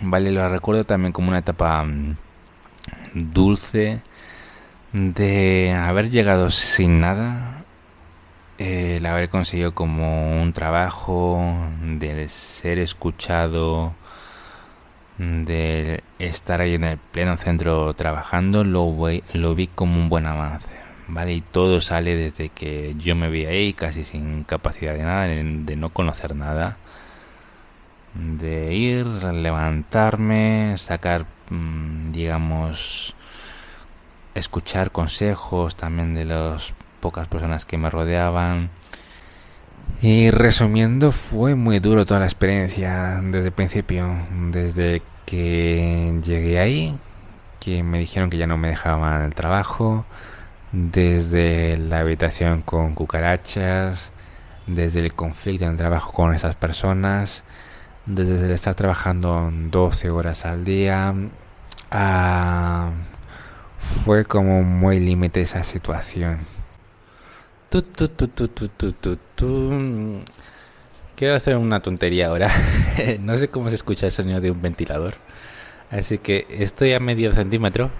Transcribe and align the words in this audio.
Vale, 0.00 0.30
lo 0.30 0.48
recuerdo 0.48 0.84
también 0.84 1.12
como 1.12 1.28
una 1.28 1.38
etapa 1.38 1.82
mm, 1.82 2.14
dulce 3.14 4.00
de 4.92 5.72
haber 5.72 6.08
llegado 6.10 6.50
sin 6.50 7.00
nada, 7.00 7.64
el 8.58 9.04
haber 9.06 9.28
conseguido 9.28 9.74
como 9.74 10.40
un 10.40 10.52
trabajo, 10.52 11.42
de 11.82 12.28
ser 12.28 12.78
escuchado, 12.78 13.94
de 15.18 16.02
estar 16.20 16.60
ahí 16.60 16.74
en 16.74 16.84
el 16.84 16.98
pleno 16.98 17.36
centro 17.36 17.92
trabajando, 17.94 18.62
lo, 18.62 18.94
lo 19.32 19.54
vi 19.56 19.66
como 19.66 20.00
un 20.00 20.08
buen 20.08 20.26
avance. 20.26 20.70
¿Vale? 21.08 21.32
Y 21.32 21.40
todo 21.40 21.80
sale 21.80 22.16
desde 22.16 22.50
que 22.50 22.94
yo 22.98 23.16
me 23.16 23.30
vi 23.30 23.46
ahí 23.46 23.72
casi 23.72 24.04
sin 24.04 24.44
capacidad 24.44 24.92
de 24.94 25.02
nada, 25.02 25.26
de 25.26 25.76
no 25.76 25.88
conocer 25.90 26.36
nada 26.36 26.76
de 28.14 28.74
ir, 28.74 29.06
levantarme, 29.06 30.74
sacar, 30.76 31.26
mm, 31.50 32.06
digamos, 32.06 33.14
escuchar 34.34 34.90
consejos 34.92 35.76
también 35.76 36.14
de 36.14 36.24
las 36.24 36.74
pocas 37.00 37.28
personas 37.28 37.64
que 37.64 37.78
me 37.78 37.90
rodeaban. 37.90 38.70
Y 40.00 40.30
resumiendo, 40.30 41.12
fue 41.12 41.54
muy 41.54 41.80
duro 41.80 42.04
toda 42.04 42.20
la 42.20 42.26
experiencia 42.26 43.20
desde 43.22 43.48
el 43.48 43.52
principio, 43.52 44.16
desde 44.50 45.02
que 45.26 46.20
llegué 46.24 46.60
ahí, 46.60 46.98
que 47.60 47.82
me 47.82 47.98
dijeron 47.98 48.30
que 48.30 48.38
ya 48.38 48.46
no 48.46 48.56
me 48.58 48.68
dejaban 48.68 49.22
el 49.22 49.34
trabajo, 49.34 50.06
desde 50.72 51.76
la 51.78 52.00
habitación 52.00 52.62
con 52.62 52.94
cucarachas, 52.94 54.12
desde 54.66 55.00
el 55.00 55.14
conflicto 55.14 55.64
en 55.64 55.72
el 55.72 55.76
trabajo 55.76 56.12
con 56.12 56.34
esas 56.34 56.56
personas, 56.56 57.44
desde 58.08 58.46
el 58.46 58.52
estar 58.52 58.74
trabajando 58.74 59.50
12 59.52 60.10
horas 60.10 60.46
al 60.46 60.64
día, 60.64 61.14
fue 63.78 64.24
como 64.24 64.62
muy 64.62 64.98
límite 64.98 65.42
esa 65.42 65.62
situación. 65.62 66.40
Quiero 71.16 71.34
hacer 71.34 71.56
una 71.56 71.80
tontería 71.80 72.28
ahora. 72.28 72.50
no 73.20 73.36
sé 73.36 73.48
cómo 73.48 73.68
se 73.68 73.74
escucha 73.74 74.06
el 74.06 74.12
sonido 74.12 74.40
de 74.40 74.50
un 74.50 74.62
ventilador. 74.62 75.14
Así 75.90 76.18
que 76.18 76.46
estoy 76.48 76.92
a 76.94 77.00
medio 77.00 77.32
centímetro. 77.32 77.90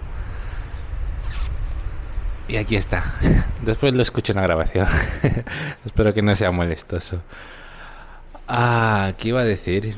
Y 2.47 2.57
aquí 2.57 2.75
está. 2.75 3.03
Después 3.63 3.93
lo 3.93 4.01
escucho 4.01 4.31
en 4.31 4.37
la 4.37 4.43
grabación. 4.43 4.87
Espero 5.85 6.13
que 6.13 6.23
no 6.23 6.33
sea 6.33 6.51
molestoso. 6.51 7.21
Ah, 8.51 9.13
¿qué 9.19 9.27
iba 9.27 9.41
a 9.41 9.45
decir? 9.45 9.95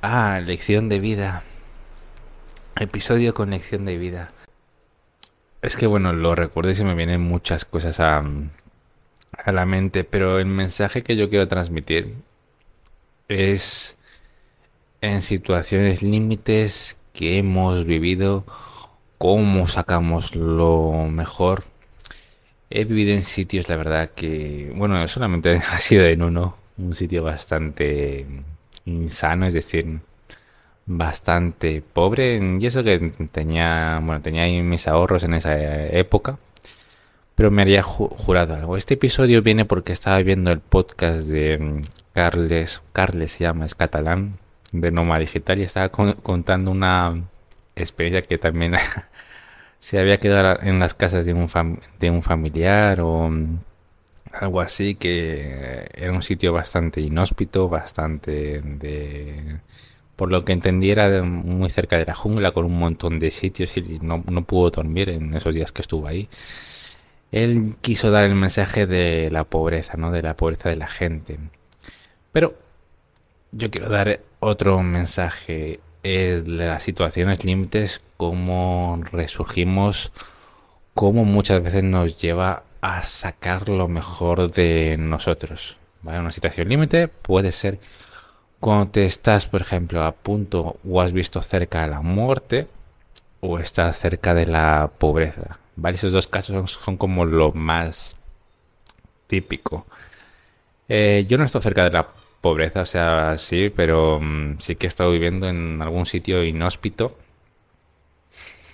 Ah, 0.00 0.40
lección 0.42 0.88
de 0.88 1.00
vida. 1.00 1.42
Episodio 2.76 3.34
con 3.34 3.50
lección 3.50 3.84
de 3.84 3.98
vida. 3.98 4.32
Es 5.60 5.76
que 5.76 5.86
bueno, 5.86 6.14
lo 6.14 6.34
recuerdo 6.34 6.70
y 6.70 6.74
se 6.74 6.86
me 6.86 6.94
vienen 6.94 7.20
muchas 7.20 7.66
cosas 7.66 8.00
a, 8.00 8.24
a 9.32 9.52
la 9.52 9.66
mente, 9.66 10.04
pero 10.04 10.38
el 10.38 10.46
mensaje 10.46 11.02
que 11.02 11.14
yo 11.14 11.28
quiero 11.28 11.46
transmitir 11.46 12.14
es 13.28 13.98
en 15.02 15.20
situaciones 15.20 16.02
límites 16.02 16.96
que 17.12 17.36
hemos 17.36 17.84
vivido, 17.84 18.46
cómo 19.18 19.66
sacamos 19.66 20.34
lo 20.34 21.06
mejor. 21.10 21.64
He 22.70 22.86
vivido 22.86 23.12
en 23.12 23.24
sitios, 23.24 23.68
la 23.68 23.76
verdad, 23.76 24.12
que, 24.16 24.72
bueno, 24.74 25.06
solamente 25.06 25.56
ha 25.70 25.78
sido 25.80 26.06
en 26.06 26.22
uno, 26.22 26.59
un 26.80 26.94
sitio 26.94 27.22
bastante 27.22 28.26
insano, 28.84 29.46
es 29.46 29.54
decir, 29.54 30.00
bastante 30.86 31.82
pobre. 31.82 32.40
Y 32.60 32.66
eso 32.66 32.82
que 32.82 32.98
tenía, 33.32 34.00
bueno, 34.02 34.22
tenía 34.22 34.42
ahí 34.42 34.62
mis 34.62 34.88
ahorros 34.88 35.24
en 35.24 35.34
esa 35.34 35.56
época, 35.86 36.38
pero 37.34 37.50
me 37.50 37.62
había 37.62 37.82
jurado 37.82 38.54
algo. 38.54 38.76
Este 38.76 38.94
episodio 38.94 39.42
viene 39.42 39.64
porque 39.64 39.92
estaba 39.92 40.18
viendo 40.22 40.50
el 40.52 40.60
podcast 40.60 41.28
de 41.28 41.58
mm, 41.58 41.80
Carles, 42.12 42.82
Carles 42.92 43.32
se 43.32 43.44
llama, 43.44 43.66
es 43.66 43.74
catalán, 43.74 44.38
de 44.72 44.90
Noma 44.90 45.18
Digital, 45.18 45.58
y 45.58 45.62
estaba 45.62 45.90
contando 45.90 46.70
una 46.70 47.24
experiencia 47.76 48.22
que 48.22 48.38
también 48.38 48.74
se 49.78 49.98
había 49.98 50.18
quedado 50.20 50.60
en 50.62 50.78
las 50.80 50.94
casas 50.94 51.24
de 51.26 51.34
un, 51.34 51.48
de 51.98 52.10
un 52.10 52.22
familiar 52.22 53.00
o 53.00 53.28
mm, 53.30 53.58
algo 54.32 54.60
así, 54.60 54.94
que 54.94 55.88
era 55.94 56.12
un 56.12 56.22
sitio 56.22 56.52
bastante 56.52 57.00
inhóspito, 57.00 57.68
bastante 57.68 58.60
de... 58.62 59.58
Por 60.16 60.30
lo 60.30 60.44
que 60.44 60.52
entendiera, 60.52 61.22
muy 61.22 61.70
cerca 61.70 61.96
de 61.96 62.04
la 62.04 62.14
jungla, 62.14 62.52
con 62.52 62.66
un 62.66 62.78
montón 62.78 63.18
de 63.18 63.30
sitios 63.30 63.76
y 63.76 63.98
no, 64.02 64.22
no 64.30 64.44
pudo 64.44 64.70
dormir 64.70 65.08
en 65.08 65.34
esos 65.34 65.54
días 65.54 65.72
que 65.72 65.80
estuvo 65.80 66.06
ahí. 66.06 66.28
Él 67.32 67.76
quiso 67.80 68.10
dar 68.10 68.24
el 68.24 68.34
mensaje 68.34 68.86
de 68.86 69.30
la 69.30 69.44
pobreza, 69.44 69.96
¿no? 69.96 70.10
De 70.10 70.22
la 70.22 70.36
pobreza 70.36 70.68
de 70.68 70.76
la 70.76 70.88
gente. 70.88 71.38
Pero 72.32 72.54
yo 73.52 73.70
quiero 73.70 73.88
dar 73.88 74.20
otro 74.40 74.82
mensaje 74.82 75.80
de 76.02 76.42
las 76.46 76.82
situaciones 76.82 77.44
límites, 77.44 78.00
cómo 78.16 79.00
resurgimos, 79.12 80.12
cómo 80.94 81.24
muchas 81.24 81.62
veces 81.62 81.82
nos 81.82 82.20
lleva 82.20 82.64
a 82.80 83.02
sacar 83.02 83.68
lo 83.68 83.88
mejor 83.88 84.50
de 84.50 84.96
nosotros. 84.98 85.76
¿vale? 86.02 86.20
Una 86.20 86.32
situación 86.32 86.68
límite 86.68 87.08
puede 87.08 87.52
ser 87.52 87.78
cuando 88.58 88.88
te 88.92 89.04
estás, 89.06 89.46
por 89.46 89.62
ejemplo, 89.62 90.04
a 90.04 90.12
punto 90.12 90.78
o 90.88 91.00
has 91.00 91.12
visto 91.12 91.40
cerca 91.42 91.82
de 91.82 91.88
la 91.88 92.00
muerte 92.00 92.68
o 93.40 93.58
estás 93.58 93.98
cerca 93.98 94.34
de 94.34 94.46
la 94.46 94.90
pobreza. 94.98 95.58
¿vale? 95.76 95.96
Esos 95.96 96.12
dos 96.12 96.28
casos 96.28 96.70
son, 96.70 96.96
como 96.96 97.24
lo 97.24 97.52
más 97.52 98.16
típico. 99.26 99.86
Eh, 100.88 101.24
yo 101.28 101.38
no 101.38 101.44
estoy 101.44 101.62
cerca 101.62 101.84
de 101.84 101.90
la 101.90 102.08
pobreza, 102.40 102.82
o 102.82 102.86
sea, 102.86 103.38
sí, 103.38 103.72
pero 103.74 104.18
mm, 104.20 104.58
sí 104.58 104.76
que 104.76 104.86
he 104.86 104.88
estado 104.88 105.12
viviendo 105.12 105.48
en 105.48 105.80
algún 105.80 106.06
sitio 106.06 106.42
inhóspito. 106.44 107.16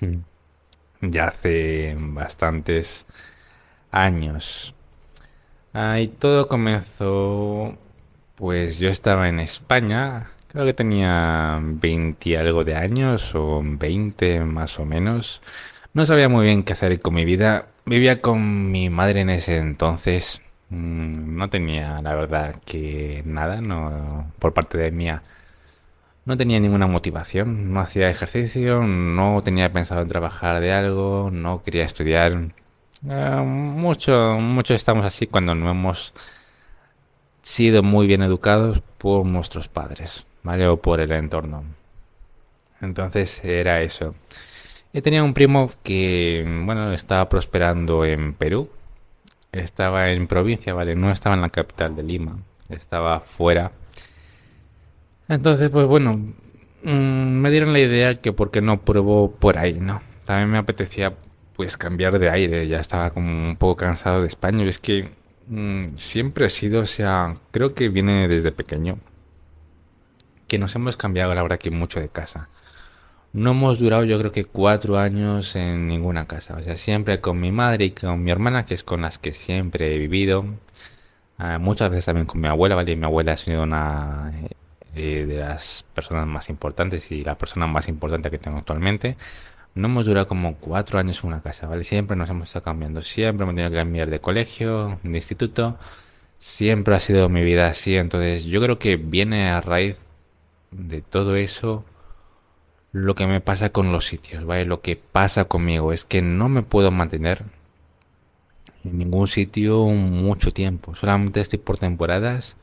ya 1.01 1.29
hace 1.29 1.95
bastantes 1.99 3.07
años. 4.05 4.75
Ahí 5.73 6.09
todo 6.09 6.49
comenzó, 6.49 7.77
pues 8.37 8.79
yo 8.79 8.89
estaba 8.89 9.29
en 9.29 9.41
España, 9.41 10.31
creo 10.49 10.65
que 10.67 10.75
tenía 10.75 11.59
20 11.63 12.31
y 12.31 12.35
algo 12.35 12.65
de 12.65 12.77
años 12.77 13.35
o 13.35 13.63
20 13.63 14.41
más 14.41 14.79
o 14.79 14.87
menos. 14.87 15.43
No 15.93 16.07
sabía 16.07 16.29
muy 16.29 16.47
bien 16.47 16.63
qué 16.63 16.73
hacer 16.75 17.01
con 17.01 17.15
mi 17.15 17.25
vida. 17.25 17.67
Vivía 17.87 18.21
con 18.21 18.71
mi 18.71 18.91
madre 18.91 19.21
en 19.21 19.31
ese 19.31 19.59
entonces. 19.59 20.43
Mm, 20.71 21.37
no 21.37 21.49
tenía, 21.51 22.01
la 22.03 22.15
verdad, 22.15 22.57
que 22.65 23.23
nada, 23.25 23.61
no 23.61 24.33
por 24.39 24.53
parte 24.55 24.79
de 24.79 24.91
mía. 24.91 25.23
No 26.25 26.37
tenía 26.37 26.59
ninguna 26.61 26.87
motivación, 26.87 27.73
no 27.73 27.81
hacía 27.81 28.11
ejercicio, 28.11 28.83
no 28.83 29.41
tenía 29.45 29.73
pensado 29.73 30.03
en 30.03 30.09
trabajar 30.09 30.61
de 30.61 30.73
algo, 30.73 31.31
no 31.33 31.63
quería 31.63 31.85
estudiar. 31.85 32.53
Eh, 33.09 33.43
mucho, 33.45 34.39
mucho 34.39 34.75
estamos 34.75 35.05
así 35.05 35.27
cuando 35.27 35.55
no 35.55 35.71
hemos 35.71 36.13
sido 37.43 37.83
muy 37.83 38.07
bien 38.07 38.23
educados 38.23 38.83
por 38.99 39.25
nuestros 39.27 39.69
padres, 39.69 40.27
¿vale? 40.43 40.67
O 40.67 40.79
por 40.79 41.01
el 41.01 41.13
entorno. 41.13 41.65
Entonces 42.81 43.45
era 43.45 43.83
eso. 43.83 44.15
Y 44.93 45.03
tenía 45.03 45.23
un 45.23 45.35
primo 45.35 45.71
que, 45.83 46.45
bueno, 46.65 46.93
estaba 46.93 47.29
prosperando 47.29 48.05
en 48.05 48.35
Perú. 48.35 48.71
Estaba 49.53 50.11
en 50.11 50.27
provincia, 50.27 50.75
¿vale? 50.75 50.97
No 50.97 51.11
estaba 51.11 51.35
en 51.35 51.43
la 51.43 51.51
capital 51.51 51.95
de 51.97 52.03
Lima. 52.03 52.39
Estaba 52.69 53.21
fuera. 53.21 53.73
Entonces, 55.29 55.71
pues 55.71 55.87
bueno, 55.87 56.17
mm, 56.83 57.31
me 57.31 57.51
dieron 57.51 57.73
la 57.73 57.81
idea 57.81 58.15
que 58.15 58.33
porque 58.33 58.61
no 58.61 58.81
pruebo 58.83 59.31
por 59.33 59.59
ahí, 59.59 59.79
¿no? 59.81 60.01
También 60.25 60.51
me 60.51 60.59
apetecía 60.59 61.15
pues 61.57 61.77
cambiar 61.77 62.19
de 62.19 62.31
aire. 62.31 62.69
Ya 62.69 62.81
estaba 62.81 63.11
como 63.11 63.31
un 63.33 63.57
poco 63.57 63.77
cansado 63.77 64.23
de 64.23 64.29
España. 64.29 64.65
Y 64.65 64.69
es 64.69 64.79
que 64.79 65.11
mm, 65.49 65.97
siempre 65.97 66.47
he 66.47 66.51
sido, 66.51 66.83
o 66.83 66.87
sea, 66.87 67.37
creo 67.51 67.75
que 67.75 67.89
viene 67.89 68.29
desde 68.29 68.53
pequeño. 68.53 68.99
Que 70.49 70.59
nos 70.59 70.75
hemos 70.77 70.97
cambiado 70.97 71.35
la 71.35 71.43
verdad 71.43 71.59
que 71.59 71.71
mucho 71.71 72.01
de 72.01 72.09
casa. 72.09 72.49
No 73.33 73.51
hemos 73.53 73.79
durado 73.79 74.05
yo 74.05 74.19
creo 74.19 74.33
que 74.33 74.45
cuatro 74.47 74.99
años 74.99 75.57
en 75.57 75.89
ninguna 75.89 76.27
casa. 76.27 76.57
O 76.57 76.63
sea, 76.63 76.77
siempre 76.77 77.21
con 77.21 77.41
mi 77.41 77.53
madre 77.53 77.87
y 77.87 77.91
con 77.91 78.23
mi 78.23 78.31
hermana, 78.31 78.65
que 78.67 78.75
es 78.75 78.85
con 78.85 79.03
las 79.03 79.19
que 79.19 79.35
siempre 79.35 79.95
he 79.95 79.99
vivido. 79.99 80.45
Ah, 81.39 81.59
muchas 81.59 81.91
veces 81.91 82.07
también 82.07 82.27
con 82.27 82.41
mi 82.41 82.49
abuela, 82.49 82.77
¿vale? 82.77 82.97
Mi 82.97 83.05
abuela 83.05 83.33
ha 83.33 83.37
sido 83.37 83.63
una 83.65 84.33
eh, 84.95 85.27
de 85.27 85.37
las 85.39 85.85
personas 85.95 86.27
más 86.27 86.49
importantes 86.49 87.11
y 87.13 87.23
la 87.23 87.37
persona 87.37 87.67
más 87.67 87.89
importante 87.89 88.31
que 88.31 88.39
tengo 88.39 88.59
actualmente. 88.59 89.17
No 89.77 89.89
hemos 89.89 90.07
durado 90.07 90.27
como 90.27 90.57
cuatro 90.57 90.99
años 90.99 91.23
en 91.23 91.29
una 91.29 91.43
casa, 91.43 91.67
¿vale? 91.67 91.85
Siempre 91.85 92.17
nos 92.17 92.31
hemos 92.31 92.45
estado 92.45 92.65
cambiando. 92.65 93.03
Siempre 93.03 93.45
hemos 93.45 93.55
tenido 93.55 93.71
que 93.71 93.77
cambiar 93.77 94.09
de 94.09 94.21
colegio, 94.21 94.99
de 95.03 95.17
instituto. 95.17 95.79
Siempre 96.39 96.97
ha 96.97 97.01
sido 97.01 97.29
mi 97.29 97.45
vida 97.45 97.69
así. 97.69 97.95
Entonces 97.97 98.45
yo 98.45 98.63
creo 98.63 98.79
que 98.79 98.97
viene 98.97 99.51
a 99.51 99.61
raíz 99.61 100.07
de 100.71 101.03
todo 101.03 101.37
eso 101.37 101.85
lo 102.93 103.15
que 103.15 103.27
me 103.27 103.43
pasa 103.43 103.69
con 103.71 103.93
los 103.93 104.07
sitios, 104.07 104.47
¿vale? 104.47 104.65
Lo 104.65 104.81
que 104.81 104.97
pasa 104.97 105.45
conmigo 105.45 105.93
es 105.93 106.07
que 106.07 106.23
no 106.23 106.49
me 106.49 106.63
puedo 106.63 106.91
mantener 106.91 107.45
en 108.83 108.97
ningún 108.97 109.29
sitio 109.29 109.85
mucho 109.89 110.55
tiempo. 110.55 110.95
Solamente 110.95 111.43
estoy 111.43 111.59
por 111.59 111.77
temporadas. 111.77 112.57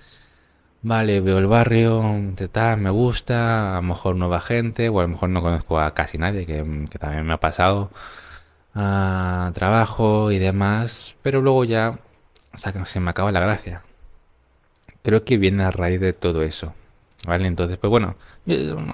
Vale, 0.84 1.22
veo 1.22 1.38
el 1.38 1.48
barrio, 1.48 2.04
me 2.78 2.90
gusta, 2.90 3.72
a 3.74 3.76
lo 3.78 3.84
mejor 3.84 4.18
nueva 4.18 4.42
gente, 4.42 4.90
o 4.90 5.00
a 5.00 5.04
lo 5.04 5.08
mejor 5.08 5.30
no 5.30 5.42
conozco 5.42 5.80
a 5.80 5.94
casi 5.94 6.18
nadie, 6.18 6.46
que, 6.46 6.58
también 7.00 7.26
me 7.26 7.34
ha 7.34 7.40
pasado. 7.40 7.90
a 8.76 9.52
trabajo 9.54 10.32
y 10.32 10.40
demás, 10.40 11.16
pero 11.22 11.42
luego 11.42 11.66
ya 11.66 12.00
se 12.54 13.00
me 13.00 13.12
acaba 13.12 13.32
la 13.32 13.40
gracia. 13.40 13.84
Creo 15.04 15.24
que 15.26 15.38
viene 15.38 15.64
a 15.64 15.72
raíz 15.72 16.02
de 16.02 16.14
todo 16.14 16.44
eso. 16.44 16.74
¿Vale? 17.28 17.48
Entonces, 17.48 17.78
pues 17.78 17.90
bueno, 17.90 18.16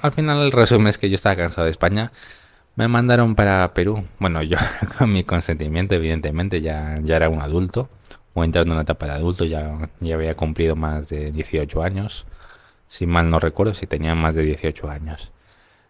al 0.02 0.12
final 0.12 0.40
el 0.42 0.52
resumen 0.52 0.88
es 0.88 0.98
que 0.98 1.10
yo 1.10 1.16
estaba 1.16 1.36
cansado 1.36 1.66
de 1.66 1.72
España. 1.72 2.12
Me 2.76 2.88
mandaron 2.88 3.36
para 3.36 3.74
Perú. 3.74 4.06
Bueno, 4.20 4.44
yo 4.44 4.58
con 4.98 5.12
mi 5.12 5.24
consentimiento, 5.24 5.96
evidentemente, 5.96 6.62
ya, 6.62 7.00
ya 7.04 7.16
era 7.18 7.30
un 7.30 7.42
adulto. 7.42 7.90
O 8.34 8.44
entrando 8.44 8.70
en 8.70 8.74
una 8.74 8.84
etapa 8.84 9.06
de 9.08 9.12
adulto, 9.14 9.46
ya, 9.46 9.90
ya 10.00 10.16
había 10.16 10.36
cumplido 10.36 10.76
más 10.76 11.10
de 11.10 11.32
18 11.32 11.82
años. 11.82 12.26
Si 12.88 13.06
mal 13.06 13.30
no 13.30 13.40
recuerdo, 13.40 13.74
si 13.74 13.88
tenía 13.88 14.16
más 14.16 14.36
de 14.36 14.44
18 14.44 14.90
años. 14.90 15.32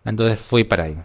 Entonces 0.05 0.39
fui 0.39 0.63
para 0.63 0.85
ahí. 0.85 0.97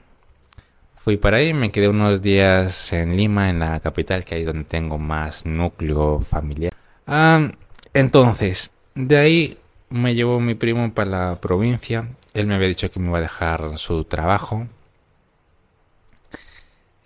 Fui 0.94 1.16
para 1.16 1.38
ahí, 1.38 1.52
me 1.52 1.70
quedé 1.70 1.88
unos 1.88 2.22
días 2.22 2.92
en 2.92 3.16
Lima, 3.16 3.50
en 3.50 3.58
la 3.58 3.80
capital, 3.80 4.24
que 4.24 4.36
ahí 4.36 4.40
es 4.40 4.46
donde 4.46 4.64
tengo 4.64 4.96
más 4.96 5.44
núcleo 5.44 6.20
familiar. 6.20 6.72
Ah, 7.06 7.50
entonces, 7.92 8.72
de 8.94 9.18
ahí 9.18 9.58
me 9.90 10.14
llevó 10.14 10.40
mi 10.40 10.54
primo 10.54 10.92
para 10.94 11.10
la 11.10 11.40
provincia. 11.40 12.08
Él 12.32 12.46
me 12.46 12.54
había 12.54 12.68
dicho 12.68 12.90
que 12.90 13.00
me 13.00 13.08
iba 13.08 13.18
a 13.18 13.22
dejar 13.22 13.76
su 13.76 14.04
trabajo. 14.04 14.66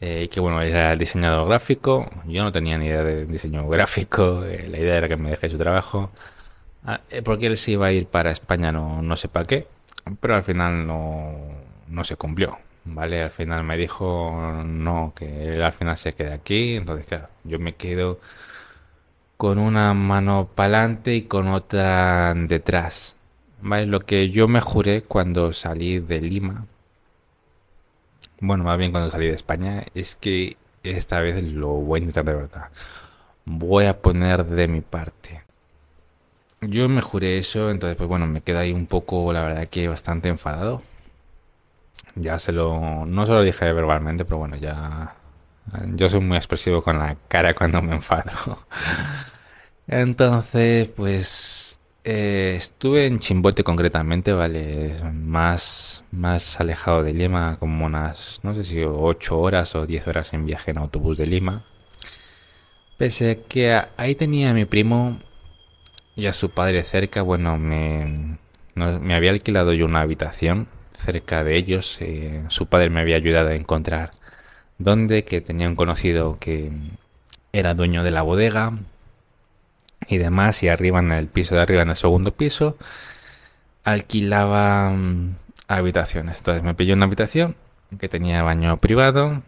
Eh, 0.00 0.28
que 0.30 0.40
bueno, 0.40 0.60
era 0.62 0.94
diseñador 0.96 1.48
gráfico. 1.48 2.08
Yo 2.26 2.44
no 2.44 2.52
tenía 2.52 2.78
ni 2.78 2.86
idea 2.86 3.02
de 3.02 3.26
diseño 3.26 3.68
gráfico. 3.68 4.44
Eh, 4.44 4.68
la 4.68 4.78
idea 4.78 4.96
era 4.96 5.08
que 5.08 5.16
me 5.16 5.30
dejé 5.30 5.48
su 5.50 5.58
trabajo. 5.58 6.10
Ah, 6.84 7.00
eh, 7.10 7.22
porque 7.22 7.46
él 7.46 7.56
se 7.56 7.72
iba 7.72 7.86
a 7.88 7.92
ir 7.92 8.06
para 8.06 8.30
España, 8.30 8.72
no, 8.72 9.02
no 9.02 9.16
sé 9.16 9.28
para 9.28 9.46
qué. 9.46 9.66
Pero 10.20 10.34
al 10.36 10.44
final 10.44 10.86
no, 10.86 11.34
no 11.88 12.04
se 12.04 12.16
cumplió. 12.16 12.58
¿Vale? 12.84 13.22
Al 13.22 13.30
final 13.30 13.64
me 13.64 13.76
dijo 13.76 14.62
no, 14.64 15.12
que 15.16 15.62
al 15.62 15.72
final 15.72 15.96
se 15.96 16.12
quede 16.12 16.32
aquí. 16.32 16.76
Entonces, 16.76 17.06
claro, 17.06 17.28
yo 17.44 17.58
me 17.58 17.74
quedo 17.74 18.20
con 19.36 19.58
una 19.58 19.94
mano 19.94 20.48
para 20.54 20.78
adelante 20.78 21.14
y 21.14 21.22
con 21.22 21.48
otra 21.48 22.34
detrás. 22.34 23.16
¿Vale? 23.62 23.86
Lo 23.86 24.00
que 24.00 24.30
yo 24.30 24.48
me 24.48 24.60
juré 24.60 25.02
cuando 25.02 25.52
salí 25.52 25.98
de 26.00 26.20
Lima, 26.20 26.66
bueno, 28.40 28.64
más 28.64 28.78
bien 28.78 28.92
cuando 28.92 29.10
salí 29.10 29.26
de 29.26 29.34
España, 29.34 29.84
es 29.94 30.16
que 30.16 30.56
esta 30.82 31.20
vez 31.20 31.42
lo 31.42 31.68
voy 31.68 32.00
a 32.00 32.02
intentar 32.02 32.24
de 32.24 32.34
verdad. 32.34 32.68
Voy 33.44 33.86
a 33.86 34.00
poner 34.00 34.44
de 34.44 34.68
mi 34.68 34.80
parte. 34.80 35.42
Yo 36.60 36.88
me 36.88 37.00
juré 37.00 37.38
eso, 37.38 37.70
entonces 37.70 37.96
pues 37.96 38.08
bueno, 38.08 38.26
me 38.26 38.40
queda 38.40 38.60
ahí 38.60 38.72
un 38.72 38.86
poco, 38.86 39.32
la 39.32 39.42
verdad 39.42 39.68
que 39.68 39.88
bastante 39.88 40.28
enfadado. 40.28 40.82
Ya 42.14 42.38
se 42.38 42.52
lo... 42.52 43.06
No 43.06 43.26
se 43.26 43.32
lo 43.32 43.42
dije 43.42 43.72
verbalmente, 43.72 44.24
pero 44.24 44.38
bueno, 44.38 44.56
ya 44.56 45.14
yo 45.94 46.08
soy 46.08 46.20
muy 46.20 46.36
expresivo 46.36 46.82
con 46.82 46.98
la 46.98 47.16
cara 47.28 47.54
cuando 47.54 47.82
me 47.82 47.94
enfado. 47.94 48.58
Entonces, 49.86 50.88
pues 50.88 51.67
eh, 52.10 52.54
estuve 52.56 53.06
en 53.06 53.18
Chimbote 53.18 53.62
concretamente, 53.62 54.32
vale, 54.32 54.94
más, 55.12 56.04
más 56.10 56.58
alejado 56.58 57.02
de 57.02 57.12
Lima, 57.12 57.58
como 57.58 57.84
unas, 57.84 58.40
no 58.42 58.54
sé 58.54 58.64
si 58.64 58.82
8 58.82 59.38
horas 59.38 59.74
o 59.74 59.86
10 59.86 60.08
horas 60.08 60.32
en 60.32 60.46
viaje 60.46 60.70
en 60.70 60.78
autobús 60.78 61.18
de 61.18 61.26
Lima. 61.26 61.64
Pese 62.96 63.30
a 63.30 63.34
que 63.46 63.78
ahí 63.96 64.14
tenía 64.14 64.50
a 64.50 64.54
mi 64.54 64.64
primo 64.64 65.18
y 66.16 66.26
a 66.26 66.32
su 66.32 66.48
padre 66.50 66.82
cerca, 66.82 67.20
bueno, 67.20 67.58
me, 67.58 68.38
me 68.74 69.14
había 69.14 69.30
alquilado 69.30 69.74
yo 69.74 69.84
una 69.84 70.00
habitación 70.00 70.66
cerca 70.94 71.44
de 71.44 71.56
ellos. 71.56 71.98
Eh, 72.00 72.44
su 72.48 72.66
padre 72.68 72.88
me 72.88 73.00
había 73.00 73.16
ayudado 73.16 73.50
a 73.50 73.54
encontrar 73.54 74.12
donde 74.78 75.24
que 75.24 75.42
tenía 75.42 75.68
un 75.68 75.76
conocido 75.76 76.38
que 76.40 76.72
era 77.52 77.74
dueño 77.74 78.02
de 78.02 78.12
la 78.12 78.22
bodega 78.22 78.72
y 80.08 80.18
demás, 80.18 80.62
y 80.62 80.68
arriba 80.68 81.00
en 81.00 81.12
el 81.12 81.28
piso 81.28 81.54
de 81.54 81.62
arriba, 81.62 81.82
en 81.82 81.90
el 81.90 81.96
segundo 81.96 82.32
piso, 82.32 82.76
alquilaba 83.84 84.90
mm, 84.90 85.36
habitaciones. 85.68 86.38
Entonces 86.38 86.62
me 86.62 86.74
pilló 86.74 86.94
una 86.94 87.06
habitación 87.06 87.56
que 87.98 88.08
tenía 88.08 88.42
baño 88.42 88.78
privado. 88.78 89.42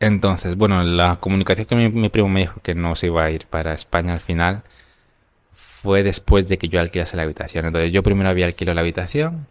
Entonces, 0.00 0.56
bueno, 0.56 0.82
la 0.84 1.16
comunicación 1.16 1.66
que 1.66 1.74
mi, 1.76 1.88
mi, 1.88 2.08
primo 2.08 2.28
me 2.28 2.40
dijo 2.40 2.60
que 2.62 2.74
no 2.74 2.94
se 2.94 3.06
iba 3.06 3.24
a 3.24 3.30
ir 3.30 3.46
para 3.46 3.72
España 3.72 4.12
al 4.12 4.20
final 4.20 4.62
fue 5.52 6.02
después 6.02 6.48
de 6.48 6.58
que 6.58 6.68
yo 6.68 6.80
alquilase 6.80 7.16
la 7.16 7.22
habitación. 7.22 7.66
Entonces 7.66 7.92
yo 7.92 8.02
primero 8.02 8.28
había 8.28 8.46
alquilado 8.46 8.74
la 8.74 8.82
habitación, 8.82 9.46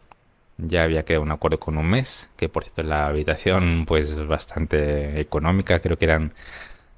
ya 0.57 0.83
había 0.83 1.03
quedado 1.03 1.23
un 1.23 1.31
acuerdo 1.31 1.59
con 1.59 1.77
un 1.77 1.87
mes, 1.87 2.29
que 2.37 2.49
por 2.49 2.63
cierto 2.63 2.83
la 2.83 3.07
habitación 3.07 3.85
pues 3.87 4.15
bastante 4.27 5.19
económica, 5.19 5.79
creo 5.79 5.97
que 5.97 6.05
eran 6.05 6.33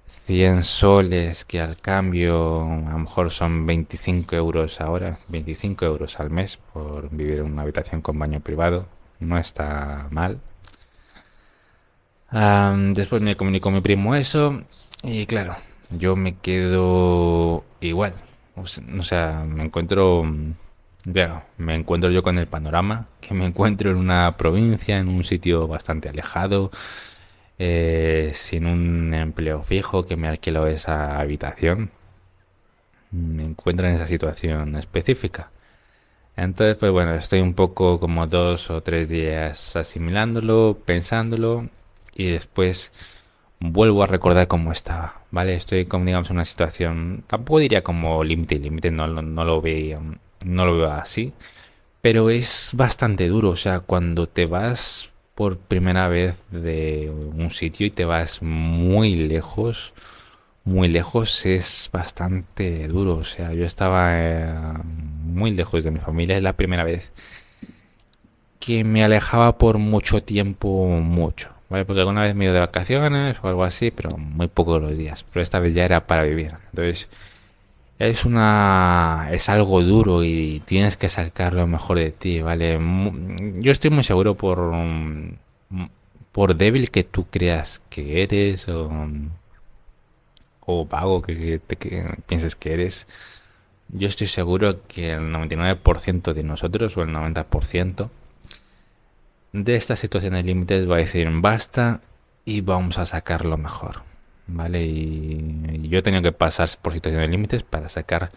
100 0.08 0.64
soles, 0.64 1.46
que 1.46 1.60
al 1.62 1.78
cambio 1.78 2.62
a 2.64 2.92
lo 2.92 3.00
mejor 3.00 3.32
son 3.32 3.66
25 3.66 4.36
euros 4.36 4.82
ahora, 4.82 5.20
25 5.28 5.86
euros 5.86 6.20
al 6.20 6.30
mes 6.30 6.58
por 6.74 7.10
vivir 7.10 7.40
en 7.40 7.46
una 7.46 7.64
habitación 7.64 8.02
con 8.02 8.18
baño 8.18 8.40
privado, 8.40 8.88
no 9.20 9.38
está 9.38 10.08
mal. 10.12 10.40
después 12.94 13.22
me 13.22 13.36
comunicó 13.36 13.72
mi 13.72 13.82
primo 13.82 14.16
eso 14.16 14.62
y 15.04 15.26
claro, 15.26 15.56
yo 15.90 16.16
me 16.16 16.36
quedo 16.38 17.64
igual, 17.82 18.14
o 18.56 18.68
sea, 18.68 19.44
me 19.48 19.64
encuentro 19.64 20.24
me 21.58 21.76
encuentro 21.76 22.12
yo 22.12 22.22
con 22.22 22.38
el 22.38 22.48
panorama, 22.48 23.08
que 23.22 23.34
me 23.34 23.46
encuentro 23.46 23.92
en 23.92 23.98
una 23.98 24.36
provincia, 24.38 24.98
en 24.98 25.08
un 25.08 25.24
sitio 25.24 25.68
bastante 25.68 26.10
alejado, 26.10 26.70
eh, 27.60 28.32
sin 28.34 28.66
un 28.66 29.14
empleo 29.14 29.64
fijo, 29.64 30.06
que 30.06 30.16
me 30.18 30.28
alquilo 30.28 30.68
esa 30.68 31.20
habitación. 31.20 31.92
Me 33.12 33.44
encuentro 33.44 33.88
en 33.88 33.96
esa 33.96 34.08
situación 34.08 34.76
específica. 34.76 35.52
Entonces, 36.36 36.78
pues 36.78 36.92
bueno, 36.92 37.16
estoy 37.16 37.42
un 37.42 37.54
poco 37.56 38.00
como 38.00 38.28
dos 38.28 38.70
o 38.70 38.82
tres 38.84 39.10
días 39.10 39.76
asimilándolo, 39.76 40.78
pensándolo 40.86 41.70
y 42.16 42.28
después 42.32 42.92
vuelvo 43.60 44.04
a 44.04 44.08
recordar 44.08 44.48
cómo 44.48 44.72
estaba, 44.72 45.22
¿vale? 45.32 45.56
Estoy 45.56 45.86
como 45.86 46.06
digamos 46.06 46.30
en 46.30 46.38
una 46.38 46.46
situación, 46.46 47.24
tampoco 47.28 47.60
diría 47.60 47.84
como 47.84 48.24
límite, 48.24 48.60
límite 48.60 48.92
no, 48.92 49.08
no 49.08 49.46
lo 49.46 49.62
veía 49.62 50.00
no 50.46 50.66
lo 50.66 50.78
veo 50.78 50.92
así, 50.92 51.34
pero 52.02 52.30
es 52.30 52.72
bastante 52.76 53.28
duro, 53.28 53.50
o 53.50 53.56
sea, 53.56 53.80
cuando 53.82 54.28
te 54.28 54.46
vas 54.46 55.12
por 55.38 55.60
primera 55.60 56.08
vez 56.08 56.40
de 56.50 57.12
un 57.12 57.52
sitio 57.52 57.86
y 57.86 57.92
te 57.92 58.06
vas 58.06 58.42
muy 58.42 59.14
lejos, 59.14 59.94
muy 60.64 60.88
lejos 60.88 61.46
es 61.46 61.92
bastante 61.94 62.88
duro, 62.88 63.18
o 63.18 63.24
sea, 63.24 63.54
yo 63.54 63.64
estaba 63.64 64.14
eh, 64.16 64.52
muy 64.84 65.52
lejos 65.52 65.84
de 65.84 65.92
mi 65.92 66.00
familia, 66.00 66.38
es 66.38 66.42
la 66.42 66.58
primera 66.58 66.84
vez 66.84 67.12
que 68.60 68.84
me 68.84 69.04
alejaba 69.04 69.60
por 69.60 69.78
mucho 69.78 70.24
tiempo, 70.24 70.88
mucho. 70.88 71.50
¿Vale? 71.70 71.86
Porque 71.86 72.00
alguna 72.00 72.24
vez 72.24 72.34
me 72.34 72.48
he 72.48 72.52
de 72.52 72.60
vacaciones 72.60 73.38
o 73.44 73.48
algo 73.48 73.64
así, 73.64 73.92
pero 73.92 74.18
muy 74.18 74.48
pocos 74.48 74.82
los 74.82 74.98
días. 74.98 75.24
Pero 75.32 75.44
esta 75.44 75.60
vez 75.60 75.76
ya 75.76 75.86
era 75.86 76.08
para 76.08 76.24
vivir. 76.24 76.54
Entonces, 76.72 77.10
es 78.00 78.26
una 78.26 79.30
es 79.32 79.50
algo 79.50 79.82
duro 79.84 80.24
y 80.24 80.62
tienes 80.66 80.98
que 80.98 81.10
sacar 81.10 81.54
lo 81.54 81.68
mejor 81.68 81.98
de 82.00 82.12
ti, 82.12 82.42
¿vale? 82.42 82.80
Yo 83.60 83.72
estoy 83.72 83.90
muy 83.92 84.04
seguro 84.04 84.36
por 84.36 84.74
por 86.32 86.56
débil 86.56 86.92
que 86.92 87.04
tú 87.04 87.26
creas 87.32 87.82
que 87.90 88.22
eres 88.22 88.70
o, 88.70 88.92
o 90.62 90.86
vago 90.86 91.22
que, 91.24 91.60
pienses 92.28 92.56
que 92.56 92.74
eres. 92.74 93.08
Yo 93.90 94.08
estoy 94.08 94.28
seguro 94.28 94.86
que 94.88 95.14
el 95.14 95.34
99% 95.34 96.34
de 96.34 96.44
nosotros 96.44 96.96
o 96.98 97.02
el 97.02 97.10
90% 97.10 98.10
de 99.54 99.76
estas 99.76 100.00
situaciones 100.00 100.46
límites 100.46 100.90
va 100.90 100.96
a 100.96 101.00
decir 101.00 101.28
basta 101.32 102.02
y 102.46 102.62
vamos 102.62 103.00
a 103.00 103.06
sacar 103.06 103.46
lo 103.46 103.58
mejor. 103.58 104.04
¿Vale? 104.48 104.86
Y, 104.86 105.88
yo 105.90 106.00
he 106.00 106.02
tenido 106.02 106.24
que 106.24 106.32
pasar 106.32 106.70
por 106.82 106.94
situaciones 106.94 107.30
límites 107.30 107.64
para 107.64 107.90
sacar 107.90 108.32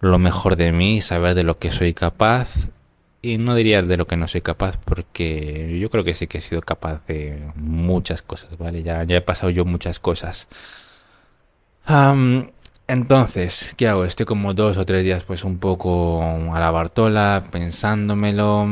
lo 0.00 0.18
mejor 0.18 0.56
de 0.56 0.72
mí, 0.72 1.00
saber 1.00 1.34
de 1.34 1.44
lo 1.44 1.58
que 1.58 1.70
soy 1.70 1.94
capaz. 1.94 2.70
Y 3.22 3.38
no 3.38 3.54
diría 3.54 3.82
de 3.82 3.96
lo 3.96 4.06
que 4.06 4.16
no 4.16 4.26
soy 4.26 4.40
capaz, 4.40 4.76
porque 4.78 5.78
yo 5.78 5.90
creo 5.90 6.02
que 6.02 6.14
sí 6.14 6.26
que 6.26 6.38
he 6.38 6.40
sido 6.40 6.60
capaz 6.60 7.06
de 7.06 7.40
muchas 7.54 8.20
cosas, 8.22 8.58
¿vale? 8.58 8.82
Ya, 8.82 9.04
ya 9.04 9.16
he 9.16 9.20
pasado 9.20 9.50
yo 9.50 9.64
muchas 9.64 10.00
cosas. 10.00 10.48
entonces, 12.88 13.74
¿qué 13.76 13.88
hago? 13.88 14.04
Estoy 14.04 14.26
como 14.26 14.54
dos 14.54 14.76
o 14.76 14.84
tres 14.84 15.04
días 15.04 15.24
pues 15.24 15.44
un 15.44 15.58
poco 15.58 16.22
a 16.52 16.60
la 16.60 16.70
Bartola, 16.70 17.44
pensándomelo. 17.50 18.68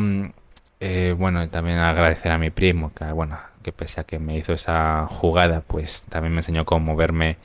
Eh, 0.80 1.14
bueno, 1.16 1.48
también 1.50 1.78
agradecer 1.78 2.32
a 2.32 2.38
mi 2.38 2.50
primo, 2.50 2.92
que 2.94 3.04
bueno, 3.12 3.38
que 3.62 3.72
pese 3.72 4.00
a 4.00 4.04
que 4.04 4.18
me 4.18 4.36
hizo 4.36 4.52
esa 4.52 5.06
jugada, 5.06 5.62
pues 5.62 6.04
también 6.08 6.32
me 6.32 6.40
enseñó 6.40 6.64
cómo 6.64 6.86
moverme 6.86 7.36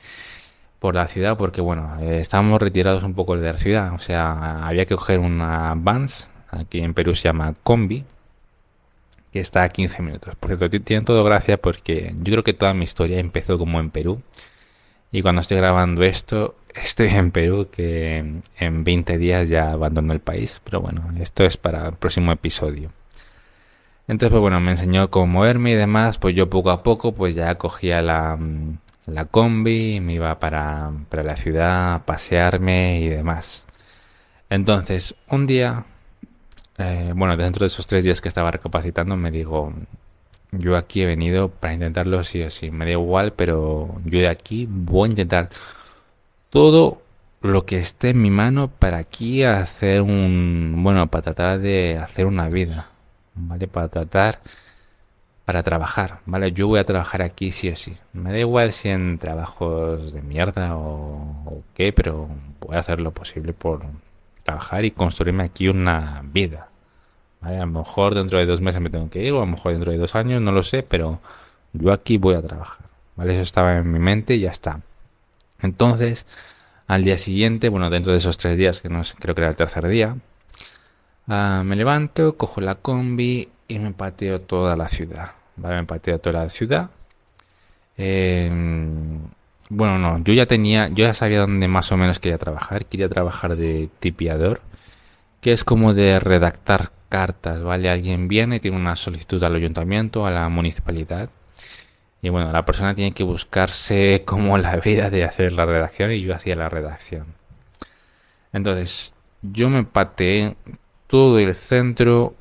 por 0.78 0.94
la 0.94 1.06
ciudad, 1.08 1.36
porque 1.36 1.60
bueno, 1.60 1.98
eh, 2.00 2.18
estábamos 2.20 2.60
retirados 2.60 3.02
un 3.02 3.14
poco 3.14 3.36
de 3.36 3.52
la 3.52 3.58
ciudad, 3.58 3.92
o 3.94 3.98
sea, 3.98 4.66
había 4.66 4.86
que 4.86 4.94
coger 4.94 5.18
una 5.20 5.74
Vans, 5.76 6.28
aquí 6.50 6.80
en 6.80 6.94
Perú 6.94 7.14
se 7.14 7.24
llama 7.24 7.54
Combi, 7.62 8.04
que 9.32 9.40
está 9.40 9.64
a 9.64 9.68
15 9.68 10.02
minutos. 10.02 10.34
Por 10.36 10.56
cierto, 10.56 10.80
tiene 10.82 11.04
todo 11.04 11.22
gracia 11.24 11.58
porque 11.58 12.14
yo 12.16 12.32
creo 12.32 12.44
que 12.44 12.54
toda 12.54 12.74
mi 12.74 12.84
historia 12.84 13.18
empezó 13.18 13.58
como 13.58 13.80
en 13.80 13.90
Perú. 13.90 14.22
Y 15.12 15.22
cuando 15.22 15.40
estoy 15.40 15.58
grabando 15.58 16.02
esto, 16.02 16.56
estoy 16.74 17.08
en 17.08 17.30
Perú, 17.30 17.68
que 17.70 18.40
en 18.58 18.84
20 18.84 19.18
días 19.18 19.48
ya 19.48 19.72
abandono 19.72 20.12
el 20.12 20.20
país. 20.20 20.60
Pero 20.64 20.80
bueno, 20.80 21.04
esto 21.20 21.44
es 21.44 21.56
para 21.56 21.88
el 21.88 21.94
próximo 21.94 22.32
episodio. 22.32 22.90
Entonces, 24.08 24.30
pues 24.30 24.40
bueno, 24.40 24.60
me 24.60 24.72
enseñó 24.72 25.10
cómo 25.10 25.26
moverme 25.26 25.72
y 25.72 25.74
demás. 25.74 26.18
Pues 26.18 26.34
yo 26.34 26.48
poco 26.50 26.70
a 26.70 26.82
poco, 26.82 27.12
pues 27.14 27.34
ya 27.34 27.56
cogía 27.56 28.02
la, 28.02 28.38
la 29.06 29.24
combi, 29.26 30.00
me 30.00 30.14
iba 30.14 30.38
para, 30.38 30.92
para 31.08 31.22
la 31.22 31.36
ciudad 31.36 31.94
a 31.94 32.04
pasearme 32.06 33.00
y 33.00 33.08
demás. 33.08 33.64
Entonces, 34.50 35.14
un 35.28 35.46
día, 35.46 35.84
eh, 36.78 37.12
bueno, 37.16 37.36
dentro 37.36 37.64
de 37.64 37.68
esos 37.68 37.86
tres 37.86 38.04
días 38.04 38.20
que 38.20 38.28
estaba 38.28 38.50
recapacitando, 38.50 39.16
me 39.16 39.30
digo, 39.30 39.72
yo 40.52 40.76
aquí 40.76 41.02
he 41.02 41.06
venido 41.06 41.48
para 41.50 41.74
intentarlo 41.74 42.22
sí 42.24 42.42
o 42.42 42.50
sí. 42.50 42.70
Me 42.70 42.84
da 42.84 42.92
igual, 42.92 43.32
pero 43.32 43.96
yo 44.04 44.20
de 44.20 44.28
aquí 44.28 44.66
voy 44.70 45.08
a 45.08 45.10
intentar 45.10 45.48
todo 46.50 47.02
lo 47.42 47.66
que 47.66 47.78
esté 47.78 48.10
en 48.10 48.22
mi 48.22 48.30
mano 48.30 48.68
para 48.68 48.98
aquí 48.98 49.42
hacer 49.44 50.02
un, 50.02 50.74
bueno, 50.82 51.06
para 51.08 51.22
tratar 51.22 51.58
de 51.60 51.98
hacer 51.98 52.26
una 52.26 52.48
vida, 52.48 52.88
¿vale? 53.36 53.68
Para 53.68 53.88
tratar, 53.88 54.40
para 55.44 55.62
trabajar, 55.62 56.20
¿vale? 56.26 56.52
Yo 56.52 56.66
voy 56.68 56.80
a 56.80 56.84
trabajar 56.84 57.22
aquí 57.22 57.50
sí 57.52 57.68
o 57.68 57.76
sí. 57.76 57.96
Me 58.12 58.32
da 58.32 58.38
igual 58.38 58.72
si 58.72 58.88
en 58.88 59.18
trabajos 59.18 60.12
de 60.12 60.22
mierda 60.22 60.76
o, 60.76 61.62
qué, 61.74 61.92
pero 61.92 62.28
voy 62.60 62.76
a 62.76 62.80
hacer 62.80 63.00
lo 63.00 63.12
posible 63.12 63.52
por 63.52 63.86
trabajar 64.42 64.84
y 64.84 64.90
construirme 64.90 65.44
aquí 65.44 65.68
una 65.68 66.22
vida. 66.24 66.68
A 67.42 67.52
lo 67.52 67.66
mejor 67.66 68.14
dentro 68.14 68.38
de 68.38 68.46
dos 68.46 68.60
meses 68.60 68.80
me 68.80 68.90
tengo 68.90 69.08
que 69.10 69.22
ir, 69.22 69.32
o 69.32 69.38
a 69.38 69.40
lo 69.40 69.46
mejor 69.46 69.72
dentro 69.72 69.92
de 69.92 69.98
dos 69.98 70.14
años, 70.16 70.42
no 70.42 70.52
lo 70.52 70.62
sé, 70.62 70.82
pero 70.82 71.20
yo 71.72 71.92
aquí 71.92 72.18
voy 72.18 72.34
a 72.34 72.42
trabajar. 72.42 72.86
¿Vale? 73.14 73.34
Eso 73.34 73.42
estaba 73.42 73.76
en 73.76 73.90
mi 73.90 73.98
mente 73.98 74.34
y 74.34 74.40
ya 74.40 74.50
está. 74.50 74.80
Entonces, 75.60 76.26
al 76.86 77.04
día 77.04 77.18
siguiente, 77.18 77.68
bueno, 77.68 77.90
dentro 77.90 78.12
de 78.12 78.18
esos 78.18 78.36
tres 78.36 78.58
días, 78.58 78.80
que 78.80 78.88
no 78.88 79.04
sé, 79.04 79.14
creo 79.18 79.34
que 79.34 79.42
era 79.42 79.50
el 79.50 79.56
tercer 79.56 79.86
día, 79.88 80.16
uh, 81.28 81.64
me 81.64 81.76
levanto, 81.76 82.36
cojo 82.36 82.60
la 82.60 82.76
combi 82.76 83.48
y 83.68 83.78
me 83.78 83.92
pateo 83.92 84.40
toda 84.40 84.76
la 84.76 84.88
ciudad. 84.88 85.32
¿Vale? 85.56 85.76
Me 85.76 85.84
pateo 85.84 86.18
toda 86.18 86.44
la 86.44 86.48
ciudad. 86.50 86.90
Eh, 87.96 88.50
bueno, 89.68 89.98
no, 89.98 90.18
yo 90.22 90.32
ya 90.34 90.46
tenía, 90.46 90.88
yo 90.88 91.06
ya 91.06 91.14
sabía 91.14 91.40
dónde 91.40 91.66
más 91.68 91.90
o 91.92 91.96
menos 91.96 92.18
quería 92.18 92.38
trabajar. 92.38 92.86
Quería 92.86 93.08
trabajar 93.08 93.56
de 93.56 93.88
tipiador, 94.00 94.60
que 95.40 95.52
es 95.52 95.64
como 95.64 95.94
de 95.94 96.20
redactar 96.20 96.92
cartas, 97.08 97.62
¿vale? 97.62 97.90
Alguien 97.90 98.28
viene, 98.28 98.60
tiene 98.60 98.76
una 98.76 98.96
solicitud 98.96 99.42
al 99.42 99.56
ayuntamiento, 99.56 100.26
a 100.26 100.30
la 100.30 100.48
municipalidad. 100.48 101.30
Y 102.22 102.28
bueno, 102.28 102.52
la 102.52 102.64
persona 102.64 102.94
tiene 102.94 103.12
que 103.12 103.24
buscarse 103.24 104.22
como 104.26 104.58
la 104.58 104.76
vida 104.76 105.10
de 105.10 105.24
hacer 105.24 105.52
la 105.52 105.66
redacción 105.66 106.12
y 106.12 106.22
yo 106.22 106.34
hacía 106.34 106.56
la 106.56 106.68
redacción. 106.68 107.26
Entonces, 108.52 109.12
yo 109.42 109.68
me 109.68 109.84
pateé 109.84 110.56
todo 111.06 111.38
el 111.38 111.54
centro 111.54 112.34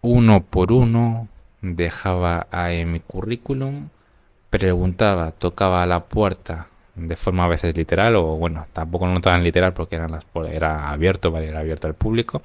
uno 0.00 0.42
por 0.42 0.72
uno, 0.72 1.28
dejaba 1.60 2.46
ahí 2.50 2.84
mi 2.84 3.00
currículum, 3.00 3.88
preguntaba, 4.50 5.30
tocaba 5.32 5.86
la 5.86 6.04
puerta 6.04 6.68
de 6.94 7.16
forma 7.16 7.44
a 7.44 7.48
veces 7.48 7.76
literal 7.76 8.16
o 8.16 8.36
bueno, 8.36 8.66
tampoco 8.72 9.06
no 9.06 9.20
tan 9.20 9.42
literal 9.42 9.72
porque 9.72 9.96
era 9.96 10.90
abierto. 10.90 11.36
Era 11.38 11.60
abierto 11.60 11.88
al 11.88 11.94
público. 11.94 12.42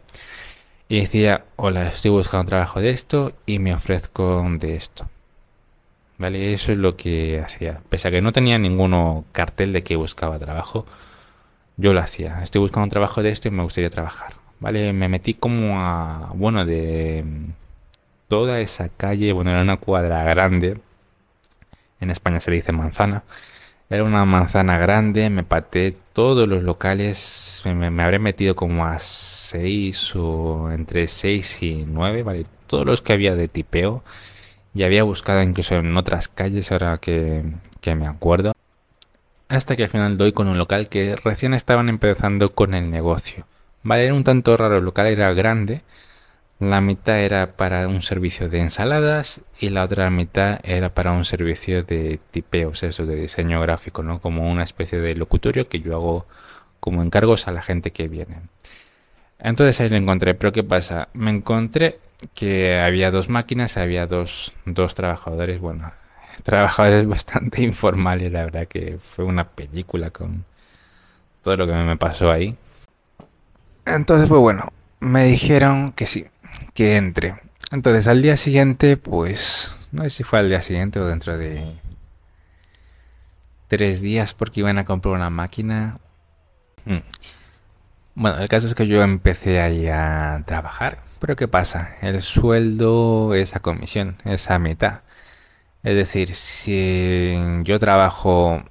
Y 0.89 1.01
decía, 1.01 1.45
hola, 1.57 1.87
estoy 1.87 2.11
buscando 2.11 2.41
un 2.41 2.47
trabajo 2.47 2.79
de 2.79 2.91
esto 2.91 3.33
y 3.45 3.59
me 3.59 3.73
ofrezco 3.73 4.45
de 4.57 4.75
esto. 4.75 5.05
¿Vale? 6.17 6.53
Eso 6.53 6.71
es 6.71 6.77
lo 6.77 6.95
que 6.95 7.41
hacía. 7.41 7.81
Pese 7.89 8.07
a 8.07 8.11
que 8.11 8.21
no 8.21 8.31
tenía 8.31 8.57
ninguno 8.57 9.25
cartel 9.33 9.73
de 9.73 9.83
que 9.83 9.95
buscaba 9.97 10.39
trabajo, 10.39 10.85
yo 11.75 11.93
lo 11.93 11.99
hacía. 11.99 12.41
Estoy 12.41 12.61
buscando 12.61 12.85
un 12.85 12.89
trabajo 12.89 13.21
de 13.21 13.29
esto 13.31 13.49
y 13.49 13.51
me 13.51 13.63
gustaría 13.63 13.89
trabajar. 13.89 14.46
¿Vale? 14.59 14.93
Me 14.93 15.07
metí 15.09 15.33
como 15.33 15.79
a, 15.79 16.31
bueno, 16.35 16.65
de 16.65 17.23
toda 18.27 18.59
esa 18.59 18.89
calle, 18.89 19.31
bueno, 19.33 19.51
era 19.51 19.61
una 19.61 19.77
cuadra 19.77 20.23
grande. 20.23 20.79
En 21.99 22.11
España 22.11 22.39
se 22.39 22.51
le 22.51 22.57
dice 22.57 22.71
manzana. 22.71 23.23
Era 23.89 24.03
una 24.03 24.25
manzana 24.25 24.77
grande, 24.77 25.29
me 25.29 25.43
pateé 25.43 25.93
todos 26.13 26.47
los 26.47 26.63
locales, 26.63 27.61
me, 27.65 28.03
habré 28.03 28.19
metido 28.19 28.55
como 28.55 28.85
a 28.85 28.99
6 28.99 30.15
o 30.17 30.71
entre 30.71 31.07
6 31.07 31.63
y 31.63 31.85
9, 31.87 32.23
¿vale? 32.23 32.43
Todos 32.67 32.85
los 32.85 33.01
que 33.01 33.13
había 33.13 33.35
de 33.35 33.47
tipeo. 33.47 34.03
Y 34.73 34.83
había 34.83 35.03
buscado 35.03 35.41
incluso 35.41 35.75
en 35.75 35.95
otras 35.97 36.27
calles, 36.27 36.71
ahora 36.71 36.99
que 36.99 37.43
me 37.95 38.07
acuerdo. 38.07 38.53
Hasta 39.49 39.75
que 39.75 39.83
al 39.83 39.89
final 39.89 40.17
doy 40.17 40.33
con 40.33 40.47
un 40.47 40.57
local 40.57 40.89
que 40.89 41.15
recién 41.15 41.53
estaban 41.53 41.89
empezando 41.89 42.53
con 42.53 42.73
el 42.73 42.91
negocio. 42.91 43.45
Vale, 43.83 44.05
era 44.05 44.13
un 44.13 44.23
tanto 44.23 44.57
raro, 44.57 44.77
el 44.77 44.85
local 44.85 45.07
era 45.07 45.33
grande. 45.33 45.83
La 46.59 46.81
mitad 46.81 47.19
era 47.19 47.55
para 47.55 47.87
un 47.87 48.01
servicio 48.01 48.49
de 48.49 48.59
ensaladas 48.59 49.41
y 49.59 49.69
la 49.69 49.83
otra 49.83 50.09
mitad 50.09 50.59
era 50.63 50.93
para 50.93 51.11
un 51.11 51.23
servicio 51.23 51.83
de 51.83 52.19
tipeos, 52.31 52.81
eso 52.83 53.05
de 53.05 53.15
diseño 53.15 53.61
gráfico, 53.61 54.01
¿no? 54.03 54.19
Como 54.19 54.47
una 54.47 54.63
especie 54.63 54.99
de 54.99 55.13
locutorio 55.15 55.69
que 55.69 55.81
yo 55.81 55.95
hago 55.95 56.25
como 56.79 57.03
encargos 57.03 57.47
a 57.47 57.51
la 57.51 57.61
gente 57.61 57.91
que 57.91 58.07
viene. 58.07 58.41
Entonces 59.39 59.79
ahí 59.81 59.89
lo 59.89 59.97
encontré, 59.97 60.33
pero 60.35 60.51
¿qué 60.51 60.63
pasa? 60.63 61.09
Me 61.13 61.29
encontré 61.31 61.99
que 62.33 62.79
había 62.79 63.11
dos 63.11 63.29
máquinas, 63.29 63.77
había 63.77 64.07
dos, 64.07 64.53
dos 64.65 64.95
trabajadores, 64.95 65.61
bueno, 65.61 65.91
trabajadores 66.43 67.07
bastante 67.07 67.61
informales, 67.63 68.31
la 68.31 68.45
verdad 68.45 68.67
que 68.67 68.97
fue 68.99 69.25
una 69.25 69.47
película 69.49 70.09
con 70.11 70.45
todo 71.43 71.57
lo 71.57 71.67
que 71.67 71.73
me 71.73 71.97
pasó 71.97 72.31
ahí. 72.31 72.57
Entonces, 73.87 74.27
pues 74.27 74.41
bueno, 74.41 74.71
me 74.99 75.25
dijeron 75.25 75.93
que 75.93 76.07
sí, 76.07 76.27
que 76.73 76.97
entre. 76.97 77.35
Entonces 77.71 78.07
al 78.07 78.21
día 78.21 78.37
siguiente, 78.37 78.97
pues, 78.97 79.77
no 79.91 80.03
sé 80.03 80.09
si 80.09 80.23
fue 80.23 80.39
al 80.39 80.49
día 80.49 80.61
siguiente 80.61 80.99
o 80.99 81.05
dentro 81.05 81.37
de 81.37 81.77
tres 83.67 84.01
días 84.01 84.33
porque 84.33 84.59
iban 84.61 84.77
a 84.77 84.85
comprar 84.85 85.15
una 85.15 85.29
máquina. 85.29 85.99
Mm. 86.85 86.97
Bueno, 88.15 88.39
el 88.39 88.49
caso 88.49 88.67
es 88.67 88.75
que 88.75 88.87
yo 88.87 89.01
empecé 89.03 89.61
ahí 89.61 89.87
a 89.87 90.43
trabajar, 90.45 90.99
pero 91.19 91.35
¿qué 91.35 91.47
pasa? 91.47 91.95
El 92.01 92.21
sueldo 92.21 93.33
es 93.35 93.55
a 93.55 93.59
comisión, 93.61 94.17
es 94.25 94.49
a 94.51 94.59
mitad. 94.59 95.01
Es 95.83 95.95
decir, 95.95 96.33
si 96.35 97.35
yo 97.63 97.79
trabajo, 97.79 98.63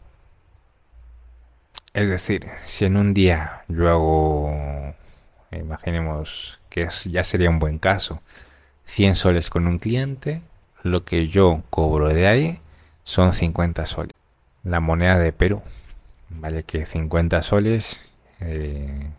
es 1.95 2.09
decir, 2.09 2.47
si 2.65 2.85
en 2.85 2.97
un 2.97 3.15
día 3.15 3.65
yo 3.69 3.89
hago, 3.89 4.95
imaginemos 5.59 6.61
que 6.69 6.89
ya 7.07 7.25
sería 7.25 7.51
un 7.51 7.59
buen 7.59 7.79
caso, 7.79 8.21
100 8.87 9.15
soles 9.15 9.51
con 9.51 9.67
un 9.67 9.79
cliente, 9.79 10.43
lo 10.83 11.05
que 11.05 11.29
yo 11.29 11.63
cobro 11.71 12.09
de 12.09 12.27
ahí 12.27 12.61
son 13.05 13.33
50 13.33 13.87
soles. 13.87 14.15
La 14.63 14.81
moneda 14.81 15.19
de 15.19 15.33
Perú, 15.33 15.63
vale 16.31 16.65
que 16.65 16.87
50 16.87 17.43
soles... 17.43 17.99
Eh, 18.41 19.11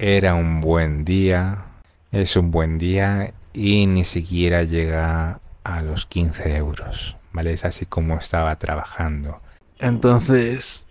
era 0.00 0.34
un 0.34 0.62
buen 0.62 1.04
día, 1.04 1.66
es 2.10 2.34
un 2.34 2.50
buen 2.50 2.78
día 2.78 3.34
y 3.52 3.86
ni 3.86 4.04
siquiera 4.04 4.62
llega 4.62 5.40
a 5.62 5.82
los 5.82 6.06
15 6.06 6.56
euros, 6.56 7.16
¿vale? 7.32 7.52
Es 7.52 7.66
así 7.66 7.84
como 7.84 8.16
estaba 8.16 8.56
trabajando. 8.56 9.42
Entonces, 9.78 10.86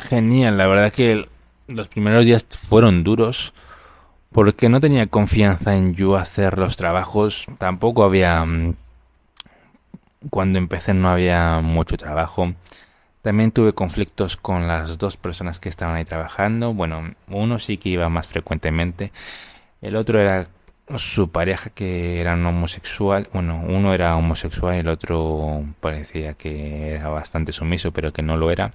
genial, 0.00 0.58
la 0.58 0.68
verdad 0.68 0.92
que 0.92 1.28
los 1.68 1.88
primeros 1.88 2.26
días 2.26 2.46
fueron 2.50 3.04
duros 3.04 3.52
porque 4.32 4.68
no 4.68 4.80
tenía 4.80 5.06
confianza 5.06 5.76
en 5.76 5.94
yo 5.94 6.16
hacer 6.16 6.58
los 6.58 6.76
trabajos, 6.76 7.46
tampoco 7.58 8.04
había... 8.04 8.44
Mm, 8.44 8.74
cuando 10.30 10.58
empecé 10.58 10.94
no 10.94 11.08
había 11.08 11.60
mucho 11.60 11.96
trabajo. 11.96 12.52
También 13.22 13.52
tuve 13.52 13.72
conflictos 13.72 14.36
con 14.36 14.66
las 14.66 14.98
dos 14.98 15.16
personas 15.16 15.60
que 15.60 15.68
estaban 15.68 15.96
ahí 15.96 16.04
trabajando. 16.04 16.74
Bueno, 16.74 17.14
uno 17.28 17.58
sí 17.58 17.78
que 17.78 17.90
iba 17.90 18.08
más 18.08 18.26
frecuentemente. 18.26 19.12
El 19.80 19.96
otro 19.96 20.20
era 20.20 20.44
su 20.96 21.30
pareja 21.30 21.70
que 21.70 22.20
era 22.20 22.34
homosexual. 22.34 23.28
Bueno, 23.32 23.62
uno 23.66 23.94
era 23.94 24.16
homosexual 24.16 24.76
y 24.76 24.78
el 24.80 24.88
otro 24.88 25.64
parecía 25.80 26.34
que 26.34 26.94
era 26.94 27.08
bastante 27.08 27.52
sumiso, 27.52 27.92
pero 27.92 28.12
que 28.12 28.22
no 28.22 28.36
lo 28.36 28.50
era. 28.50 28.72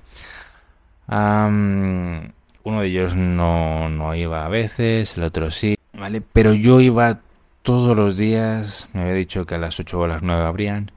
Uno 2.64 2.82
de 2.82 2.88
ellos 2.88 3.16
no, 3.16 3.90
no 3.90 4.16
iba 4.16 4.46
a 4.46 4.50
veces, 4.50 5.18
el 5.18 5.24
otro 5.24 5.52
sí. 5.52 5.78
¿Vale? 5.94 6.22
Pero 6.22 6.54
yo 6.54 6.82
iba 6.82 7.20
todos 7.62 7.96
los 7.96 8.18
días, 8.18 8.90
me 8.94 9.02
había 9.02 9.14
dicho 9.14 9.46
que 9.46 9.56
a 9.56 9.58
las 9.58 9.80
8 9.80 10.00
o 10.00 10.04
a 10.04 10.08
las 10.08 10.24
9 10.24 10.44
abrían, 10.44 10.92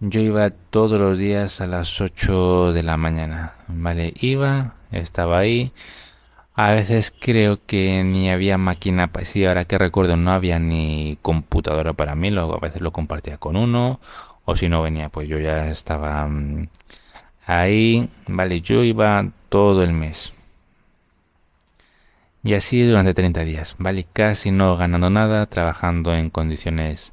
yo 0.00 0.20
iba 0.20 0.50
todos 0.50 0.98
los 0.98 1.18
días 1.18 1.60
a 1.60 1.66
las 1.66 2.00
8 2.00 2.72
de 2.72 2.82
la 2.82 2.96
mañana, 2.96 3.54
¿vale? 3.68 4.12
Iba, 4.20 4.74
estaba 4.90 5.38
ahí, 5.38 5.72
a 6.54 6.72
veces 6.72 7.14
creo 7.18 7.60
que 7.66 8.02
ni 8.02 8.30
había 8.30 8.58
máquina, 8.58 9.10
sí, 9.22 9.44
ahora 9.44 9.64
que 9.64 9.78
recuerdo 9.78 10.16
no 10.16 10.32
había 10.32 10.58
ni 10.58 11.18
computadora 11.22 11.92
para 11.92 12.14
mí, 12.16 12.30
luego 12.30 12.56
a 12.56 12.60
veces 12.60 12.82
lo 12.82 12.92
compartía 12.92 13.38
con 13.38 13.56
uno, 13.56 14.00
o 14.44 14.56
si 14.56 14.68
no 14.68 14.82
venía, 14.82 15.08
pues 15.08 15.28
yo 15.28 15.38
ya 15.38 15.70
estaba 15.70 16.26
mm, 16.26 16.68
ahí, 17.46 18.08
vale, 18.26 18.60
yo 18.60 18.82
iba 18.82 19.24
todo 19.48 19.82
el 19.84 19.92
mes. 19.92 20.32
Y 22.44 22.54
así 22.54 22.82
durante 22.82 23.14
30 23.14 23.44
días, 23.44 23.76
vale, 23.78 24.06
casi 24.12 24.50
no 24.50 24.76
ganando 24.76 25.10
nada, 25.10 25.46
trabajando 25.46 26.14
en 26.14 26.28
condiciones 26.28 27.12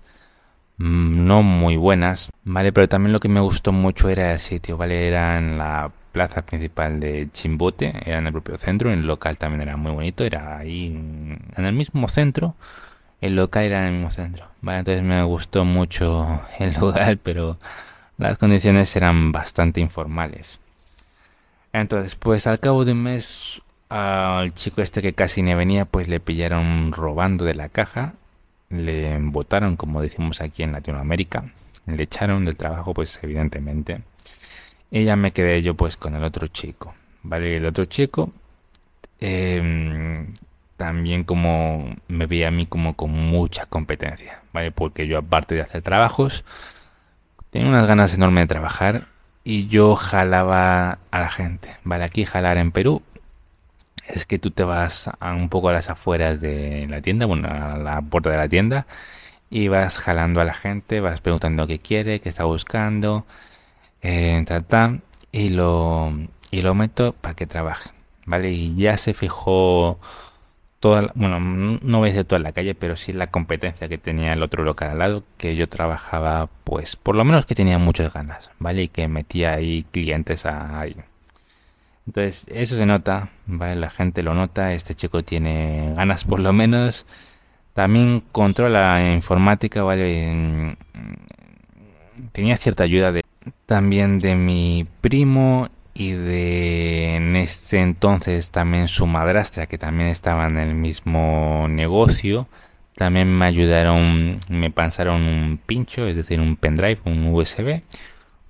mm, 0.78 1.26
no 1.26 1.44
muy 1.44 1.78
buenas, 1.78 2.32
vale, 2.44 2.74
pero 2.74 2.90
también 2.90 3.14
lo 3.14 3.20
que 3.20 3.30
me 3.30 3.40
gustó 3.40 3.72
mucho 3.72 4.10
era 4.10 4.34
el 4.34 4.40
sitio, 4.40 4.78
vale, 4.78 5.08
era 5.08 5.38
en 5.38 5.58
la 5.58 5.92
plaza 6.12 6.42
principal 6.44 7.00
de 7.00 7.30
Chimbote, 7.32 7.94
era 8.06 8.20
en 8.20 8.28
el 8.28 8.34
propio 8.34 8.58
centro, 8.58 8.92
el 8.92 9.06
local 9.06 9.38
también 9.38 9.62
era 9.62 9.78
muy 9.78 9.92
bonito, 9.92 10.24
era 10.24 10.58
ahí 10.58 10.88
en 10.88 11.66
el 11.66 11.74
mismo 11.74 12.08
centro, 12.08 12.56
el 13.22 13.36
local 13.36 13.66
era 13.66 13.82
en 13.82 13.88
el 13.88 13.94
mismo 13.94 14.12
centro, 14.12 14.48
vale, 14.62 14.80
entonces 14.80 15.04
me 15.04 15.22
gustó 15.24 15.66
mucho 15.66 16.42
el 16.60 16.74
lugar, 16.74 17.20
pero 17.20 17.60
las 18.18 18.38
condiciones 18.38 18.96
eran 18.96 19.32
bastante 19.32 19.80
informales. 19.80 20.60
Entonces, 21.72 22.16
pues 22.16 22.48
al 22.48 22.60
cabo 22.60 22.84
de 22.84 22.94
un 22.94 23.04
mes 23.04 23.62
al 23.89 24.53
chico 24.53 24.81
este 24.81 25.01
que 25.01 25.13
casi 25.13 25.41
ni 25.41 25.53
venía, 25.55 25.86
pues 25.86 26.08
le 26.08 26.19
pillaron 26.19 26.91
robando 26.91 27.46
de 27.46 27.55
la 27.55 27.69
caja, 27.69 28.13
le 28.69 29.17
botaron, 29.19 29.75
como 29.75 30.01
decimos 30.01 30.41
aquí 30.41 30.63
en 30.63 30.72
Latinoamérica, 30.72 31.46
le 31.88 32.03
echaron 32.03 32.46
del 32.46 32.55
trabajo, 32.55 32.93
pues 32.93 33.19
evidentemente. 33.24 34.01
Y 34.91 35.03
ya 35.05 35.15
me 35.15 35.31
quedé 35.31 35.62
yo 35.62 35.75
pues 35.75 35.98
con 35.98 36.15
el 36.15 36.24
otro 36.24 36.48
chico, 36.48 36.93
¿vale? 37.24 37.58
El 37.58 37.65
otro 37.65 37.86
chico 37.86 38.31
em, 39.19 40.34
también 40.77 41.24
como 41.24 41.96
me 42.08 42.25
veía 42.25 42.50
a 42.50 42.51
mí 42.51 42.65
como 42.65 42.96
con 42.96 43.12
mucha 43.12 43.65
competencia, 43.65 44.41
¿vale? 44.53 44.72
Porque 44.72 45.08
yo 45.08 45.17
aparte 45.17 45.55
de 45.55 45.62
hacer 45.62 45.81
trabajos, 45.81 46.46
tenía 47.51 47.69
unas 47.69 47.88
ganas 47.88 48.13
enormes 48.13 48.43
de 48.43 48.48
trabajar 48.48 49.08
y 49.43 49.67
yo 49.67 49.96
jalaba 49.96 51.00
a 51.12 51.19
la 51.19 51.29
gente, 51.29 51.77
¿vale? 51.84 52.03
Aquí 52.03 52.25
jalar 52.25 52.58
en 52.58 52.72
Perú 52.72 53.01
es 54.10 54.25
que 54.25 54.39
tú 54.39 54.51
te 54.51 54.63
vas 54.63 55.10
a 55.20 55.34
un 55.34 55.50
poco 55.50 55.70
a 55.70 55.74
las 55.74 55.89
afueras 55.89 56.42
de 56.42 56.88
la 56.89 57.01
tienda, 57.01 57.25
bueno, 57.25 57.48
a 57.50 57.78
la 57.78 58.01
puerta 58.01 58.32
de 58.32 58.38
la 58.38 58.50
tienda, 58.50 58.88
y 59.50 59.68
vas 59.70 59.98
jalando 60.00 60.42
a 60.42 60.46
la 60.46 60.54
gente, 60.54 61.00
vas 61.01 61.22
preguntando 61.22 61.68
qué 61.68 61.80
quiere, 61.80 62.20
qué 62.22 62.30
está 62.30 62.44
buscando, 62.46 63.25
eh, 64.01 64.44
y 65.32 65.50
lo, 65.50 66.13
y 66.51 66.62
lo 66.62 66.75
meto 66.75 67.13
para 67.13 67.36
que 67.36 67.48
trabaje, 67.48 67.92
¿vale? 68.25 68.51
Y 68.51 68.75
ya 68.75 68.98
se 68.98 69.13
fijó 69.13 70.00
toda, 70.80 71.12
bueno, 71.16 71.39
no 71.39 72.00
voy 72.00 72.10
a 72.10 72.12
decir 72.13 72.25
toda 72.25 72.39
la 72.39 72.54
calle, 72.54 72.75
pero 72.75 72.96
sí 72.96 73.13
la 73.13 73.28
competencia 73.28 73.88
que 73.89 73.98
tenía 73.98 74.34
el 74.34 74.44
otro 74.44 74.63
local 74.63 74.92
al 74.92 75.00
lado, 75.00 75.24
que 75.38 75.56
yo 75.56 75.70
trabajaba, 75.70 76.50
pues, 76.63 76.96
por 76.96 77.16
lo 77.16 77.25
menos 77.25 77.46
que 77.46 77.56
tenía 77.56 77.78
muchas 77.80 78.13
ganas, 78.13 78.51
¿vale? 78.60 78.84
Y 78.84 78.88
que 78.89 79.08
metía 79.08 79.54
ahí 79.54 79.86
clientes 79.92 80.46
ahí. 80.46 80.96
Entonces, 82.10 82.48
eso 82.51 82.75
se 82.75 82.88
nota, 82.88 83.30
¿vale? 83.46 83.75
La 83.75 83.92
gente 83.92 84.24
lo 84.24 84.34
nota, 84.34 84.74
este 84.74 84.96
chico 84.96 85.22
tiene 85.24 85.94
ganas 85.96 86.24
por 86.24 86.39
lo 86.39 86.51
menos. 86.54 87.06
También 87.74 88.24
controla 88.32 88.96
la 88.96 89.13
informática, 89.13 89.84
¿vale? 89.84 90.75
Tenía 92.32 92.58
cierta 92.58 92.84
ayuda 92.84 93.12
de, 93.12 93.24
también 93.67 94.17
de 94.17 94.34
mi 94.34 94.88
primo 95.02 95.69
y 95.93 96.13
de 96.13 97.17
en 97.17 97.36
este 97.36 97.80
entonces 97.80 98.50
también 98.50 98.88
su 98.88 99.06
madrastra 99.06 99.67
que 99.67 99.78
también 99.78 100.10
estaba 100.10 100.48
en 100.48 100.58
el 100.58 100.74
mismo 100.74 101.67
negocio 101.69 102.48
también 102.95 103.32
me 103.32 103.45
ayudaron 103.45 104.39
me 104.50 104.72
pasaron 104.72 105.24
un 105.24 105.60
pincho 105.65 106.08
es 106.08 106.15
decir 106.15 106.39
un 106.39 106.56
pendrive 106.56 107.00
un 107.06 107.28
USB 107.34 107.82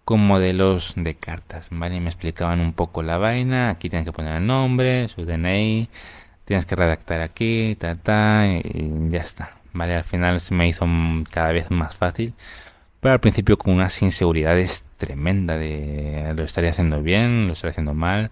con 0.10 0.26
modelos 0.26 0.96
de 0.98 1.14
cartas, 1.14 1.68
¿vale? 1.70 2.00
Me 2.00 2.08
explicaban 2.10 2.62
un 2.62 2.74
poco 2.74 3.04
la 3.04 3.20
vaina, 3.20 3.70
aquí 3.70 3.92
tienes 3.92 4.08
que 4.08 4.12
poner 4.12 4.38
el 4.38 4.48
nombre, 4.48 5.08
su 5.08 5.24
DNI, 5.24 5.88
tienes 6.46 6.66
que 6.66 6.76
redactar 6.76 7.22
aquí, 7.22 7.76
ta, 7.78 7.94
ta, 7.94 8.48
y 8.48 9.08
ya 9.10 9.22
está, 9.22 9.52
¿vale? 9.72 9.94
Al 9.94 10.04
final 10.04 10.40
se 10.40 10.56
me 10.56 10.68
hizo 10.68 10.88
cada 11.32 11.52
vez 11.52 11.70
más 11.70 11.96
fácil, 11.96 12.34
pero 13.00 13.14
al 13.14 13.20
principio 13.20 13.56
con 13.60 13.76
unas 13.76 14.02
inseguridades 14.02 14.88
tremenda 14.98 15.60
de 15.60 16.34
lo 16.36 16.42
estaría 16.44 16.72
haciendo 16.72 17.04
bien, 17.04 17.46
lo 17.46 17.54
estaría 17.54 17.72
haciendo 17.74 17.94
mal. 17.94 18.32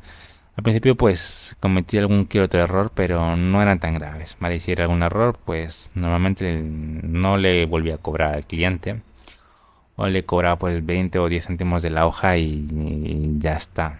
Al 0.55 0.63
principio 0.63 0.95
pues 0.97 1.55
cometí 1.59 1.99
algún 1.99 2.25
que 2.25 2.41
otro 2.41 2.59
error, 2.59 2.91
pero 2.95 3.35
no 3.37 3.61
eran 3.61 3.79
tan 3.79 3.93
graves, 3.93 4.35
¿vale? 4.39 4.59
Si 4.59 4.71
era 4.71 4.85
algún 4.85 5.03
error, 5.03 5.37
pues 5.45 5.91
normalmente 5.93 6.59
no 6.59 7.37
le 7.37 7.67
volví 7.67 7.91
a 7.91 7.99
cobrar 7.99 8.33
al 8.33 8.47
cliente 8.47 9.01
o 9.97 10.07
le 10.07 10.23
cobraba 10.25 10.57
pues 10.57 10.85
20 10.85 11.19
o 11.19 11.27
10 11.27 11.47
céntimos 11.47 11.83
de 11.83 11.89
la 11.89 12.05
hoja 12.07 12.37
y, 12.37 12.65
ya 13.39 13.55
está. 13.55 13.99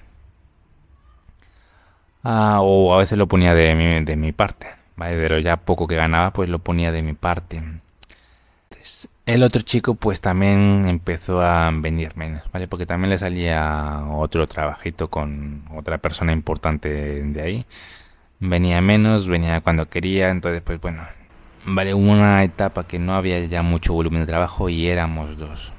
Ah, 2.24 2.60
o 2.62 2.94
a 2.94 2.98
veces 2.98 3.18
lo 3.18 3.28
ponía 3.28 3.54
de 3.54 3.74
mi, 3.76 4.04
de 4.04 4.16
mi 4.16 4.32
parte, 4.32 4.68
¿vale? 4.96 5.16
Pero 5.18 5.40
ya 5.40 5.58
poco 5.58 5.88
que 5.88 5.96
ganaba 5.96 6.32
pues 6.32 6.50
lo 6.50 6.60
ponía 6.60 6.92
de 6.92 7.02
mi 7.02 7.14
parte. 7.14 7.62
el 9.26 9.44
otro 9.44 9.62
chico 9.64 9.96
pues 9.96 10.22
también 10.22 10.86
empezó 10.88 11.42
a 11.42 11.72
venir 11.74 12.16
menos, 12.16 12.44
¿vale? 12.52 12.68
Porque 12.68 12.86
también 12.86 13.10
le 13.10 13.18
salía 13.18 14.04
otro 14.12 14.46
trabajito 14.48 15.10
con 15.10 15.64
otra 15.76 15.98
persona 16.00 16.32
importante 16.32 16.90
de 17.24 17.42
ahí. 17.42 17.66
Venía 18.40 18.82
menos, 18.82 19.28
venía 19.28 19.62
cuando 19.62 19.90
quería, 19.90 20.30
entonces 20.30 20.62
pues 20.64 20.80
bueno, 20.82 21.04
vale, 21.66 21.94
una 21.94 22.44
etapa 22.44 22.86
que 22.88 23.00
no 23.00 23.16
había 23.16 23.44
ya 23.46 23.64
mucho 23.64 23.94
volumen 23.94 24.22
de 24.22 24.28
trabajo 24.28 24.70
y 24.70 24.88
éramos 24.88 25.38
dos. 25.38 25.74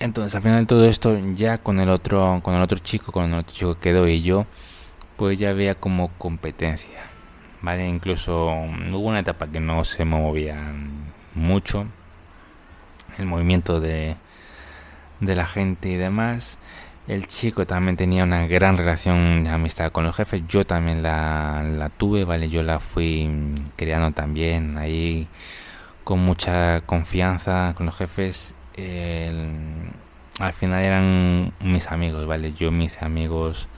Entonces, 0.00 0.34
al 0.36 0.42
final 0.42 0.60
de 0.60 0.66
todo 0.66 0.84
esto, 0.84 1.18
ya 1.32 1.58
con 1.58 1.80
el 1.80 1.88
otro, 1.88 2.40
con 2.42 2.54
el 2.54 2.62
otro 2.62 2.78
chico, 2.78 3.10
con 3.10 3.32
el 3.32 3.38
otro 3.40 3.52
chico 3.52 3.74
que 3.74 3.80
quedó 3.90 4.06
y 4.06 4.22
yo, 4.22 4.46
pues 5.16 5.38
ya 5.38 5.50
había 5.50 5.74
como 5.74 6.08
competencia. 6.18 7.08
¿Vale? 7.62 7.88
Incluso 7.88 8.50
mm, 8.50 8.94
hubo 8.94 9.08
una 9.08 9.20
etapa 9.20 9.48
que 9.48 9.60
no 9.60 9.84
se 9.84 10.04
movía 10.04 10.56
mucho. 11.34 11.86
El 13.18 13.26
movimiento 13.26 13.80
de, 13.80 14.16
de 15.20 15.34
la 15.34 15.46
gente 15.46 15.88
y 15.88 15.96
demás. 15.96 16.58
El 17.08 17.26
chico 17.26 17.66
también 17.66 17.96
tenía 17.96 18.24
una 18.24 18.46
gran 18.46 18.76
relación 18.76 19.44
de 19.44 19.50
amistad 19.50 19.90
con 19.92 20.04
los 20.04 20.14
jefes. 20.14 20.42
Yo 20.46 20.64
también 20.66 21.02
la, 21.02 21.64
la 21.64 21.88
tuve, 21.88 22.24
¿vale? 22.24 22.50
Yo 22.50 22.62
la 22.62 22.80
fui 22.80 23.26
mm, 23.26 23.54
creando 23.76 24.12
también 24.12 24.78
ahí 24.78 25.28
con 26.04 26.20
mucha 26.20 26.82
confianza 26.86 27.74
con 27.76 27.86
los 27.86 27.96
jefes 27.96 28.54
al 30.40 30.52
final 30.52 30.84
eran 30.84 31.52
mis 31.60 31.88
amigos, 31.88 32.26
¿vale? 32.26 32.52
Yo 32.52 32.70
mis 32.70 33.02
amigos 33.02 33.68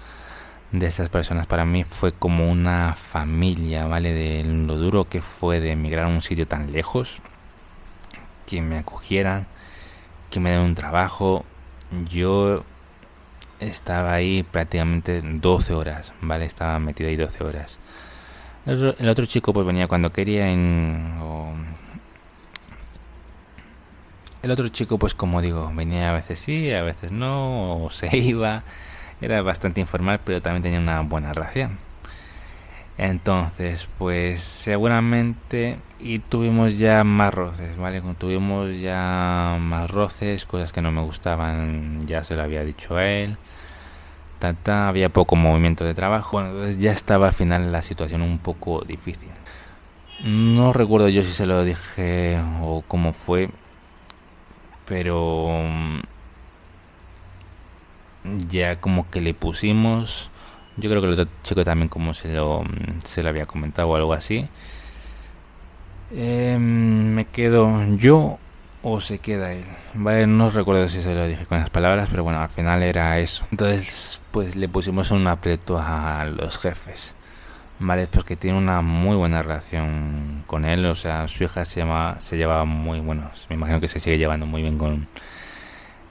de 0.73 0.87
estas 0.87 1.09
personas 1.09 1.47
para 1.47 1.65
mí 1.65 1.85
fue 1.85 2.13
como 2.13 2.51
una 2.51 2.95
familia, 2.95 3.87
¿vale? 3.87 4.13
De 4.13 4.45
lo 4.45 4.77
duro 4.77 5.09
que 5.09 5.23
fue 5.23 5.61
de 5.61 5.73
emigrar 5.73 6.07
a 6.07 6.09
un 6.09 6.23
sitio 6.23 6.47
tan 6.47 6.73
lejos, 6.73 7.21
que 8.47 8.63
me 8.63 8.79
acogieran, 8.79 9.47
que 10.31 10.41
me 10.41 10.51
den 10.51 10.61
un 10.61 10.75
trabajo. 10.75 11.45
Yo 12.09 12.65
estaba 13.61 14.15
ahí 14.15 14.43
prácticamente 14.43 15.23
12 15.23 15.75
horas, 15.75 16.13
¿vale? 16.21 16.45
Estaba 16.45 16.79
metido 16.79 17.11
ahí 17.11 17.17
12 17.17 17.45
horas. 17.45 17.81
El, 18.67 19.09
otro 19.09 19.27
chico 19.27 19.53
pues 19.53 19.67
venía 19.67 19.89
cuando 19.89 20.13
quería 20.13 20.51
en, 20.51 21.15
el 24.43 24.51
otro 24.51 24.69
chico, 24.69 24.99
pues 24.99 25.15
como 25.15 25.43
digo, 25.43 25.71
venía 25.75 26.11
a 26.11 26.13
veces 26.13 26.41
sí, 26.41 26.73
a 26.73 26.83
veces 26.83 27.13
no, 27.13 27.85
o 27.85 27.91
se 27.91 28.17
iba. 28.17 28.65
Era 29.21 29.43
bastante 29.43 29.81
informal, 29.81 30.21
pero 30.25 30.41
también 30.41 30.63
tenía 30.63 30.79
una 30.81 31.01
buena 31.03 31.33
relación. 31.33 31.79
Entonces, 32.97 33.89
pues 33.99 34.43
seguramente 34.43 35.79
y 35.99 36.19
tuvimos 36.19 36.79
ya 36.79 37.05
más 37.05 37.33
roces, 37.33 37.77
¿vale? 37.77 38.03
Tuvimos 38.19 38.79
ya 38.81 39.57
más 39.61 39.91
roces, 39.91 40.45
cosas 40.47 40.73
que 40.73 40.83
no 40.83 40.93
me 40.93 41.03
gustaban, 41.03 42.01
ya 42.07 42.25
se 42.25 42.37
lo 42.37 42.43
había 42.43 42.65
dicho 42.65 42.97
a 42.97 43.07
él. 43.07 43.37
Tanta, 44.39 44.89
había 44.89 45.11
poco 45.11 45.37
movimiento 45.37 45.85
de 45.85 45.95
trabajo, 45.95 46.39
bueno, 46.39 46.51
entonces 46.51 46.79
ya 46.79 46.93
estaba 46.93 47.27
al 47.29 47.33
final 47.33 47.73
la 47.73 47.83
situación 47.83 48.23
un 48.23 48.39
poco 48.39 48.83
difícil. 48.83 49.31
No 50.25 50.73
recuerdo 50.73 51.09
yo 51.09 51.23
si 51.23 51.33
se 51.33 51.47
lo 51.47 51.65
dije 51.65 52.39
o 52.61 52.83
cómo 52.87 53.13
fue, 53.13 53.51
pero 54.91 55.49
mm, 55.63 56.01
ya 58.51 58.81
como 58.81 59.09
que 59.09 59.23
le 59.23 59.33
pusimos 59.33 60.31
yo 60.77 60.91
creo 60.91 61.01
que 61.01 61.09
el 61.09 61.15
otro 61.15 61.29
chico 61.43 61.65
también 61.65 61.89
como 61.89 62.13
se 62.13 62.29
lo, 62.29 62.63
mm, 62.65 62.99
se 63.05 63.23
lo 63.23 63.31
había 63.31 63.47
comentado 63.47 63.89
o 63.89 63.97
algo 63.97 64.13
así 64.13 64.49
Em, 66.13 67.15
me 67.15 67.25
quedo 67.27 67.85
yo 67.97 68.39
o 68.83 69.01
se 69.01 69.19
queda 69.19 69.53
él. 69.53 69.65
Vale, 69.95 70.27
no 70.27 70.51
recuerdo 70.51 70.89
si 70.89 71.01
se 71.03 71.15
lo 71.15 71.27
dije 71.27 71.47
con 71.47 71.59
las 71.59 71.71
palabras, 71.71 72.09
pero 72.11 72.25
bueno, 72.25 72.41
al 72.41 72.49
final 72.49 72.83
era 72.83 73.19
eso. 73.19 73.47
Entonces, 73.51 74.21
pues 74.33 74.57
le 74.57 74.69
pusimos 74.69 75.11
un 75.13 75.27
aprieto 75.29 75.79
a 75.79 76.25
los 76.25 76.59
jefes. 76.59 77.15
Vale, 77.79 78.09
porque 78.09 78.37
tiene 78.37 78.59
una 78.59 78.83
muy 78.83 79.17
buena 79.17 79.43
relación 79.43 80.40
con 80.51 80.65
él. 80.65 80.85
O 80.87 80.97
sea, 80.97 81.29
su 81.29 81.45
hija 81.45 81.65
se, 81.65 81.81
llama, 81.81 82.17
se 82.19 82.37
llevaba 82.37 82.65
muy 82.65 82.99
bueno. 82.99 83.31
Me 83.49 83.55
imagino 83.55 83.81
que 83.81 83.87
se 83.87 84.01
sigue 84.01 84.19
llevando 84.19 84.47
muy 84.47 84.63
bien 84.63 84.77
con 84.79 85.07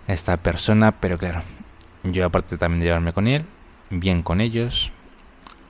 esta 0.08 0.38
persona, 0.38 0.94
pero 0.94 1.18
claro, 1.18 1.42
yo 2.04 2.26
aparte 2.26 2.58
también 2.58 2.80
de 2.80 2.86
llevarme 2.86 3.12
con 3.12 3.28
él, 3.28 3.44
bien 3.90 4.24
con 4.24 4.40
ellos, 4.40 4.94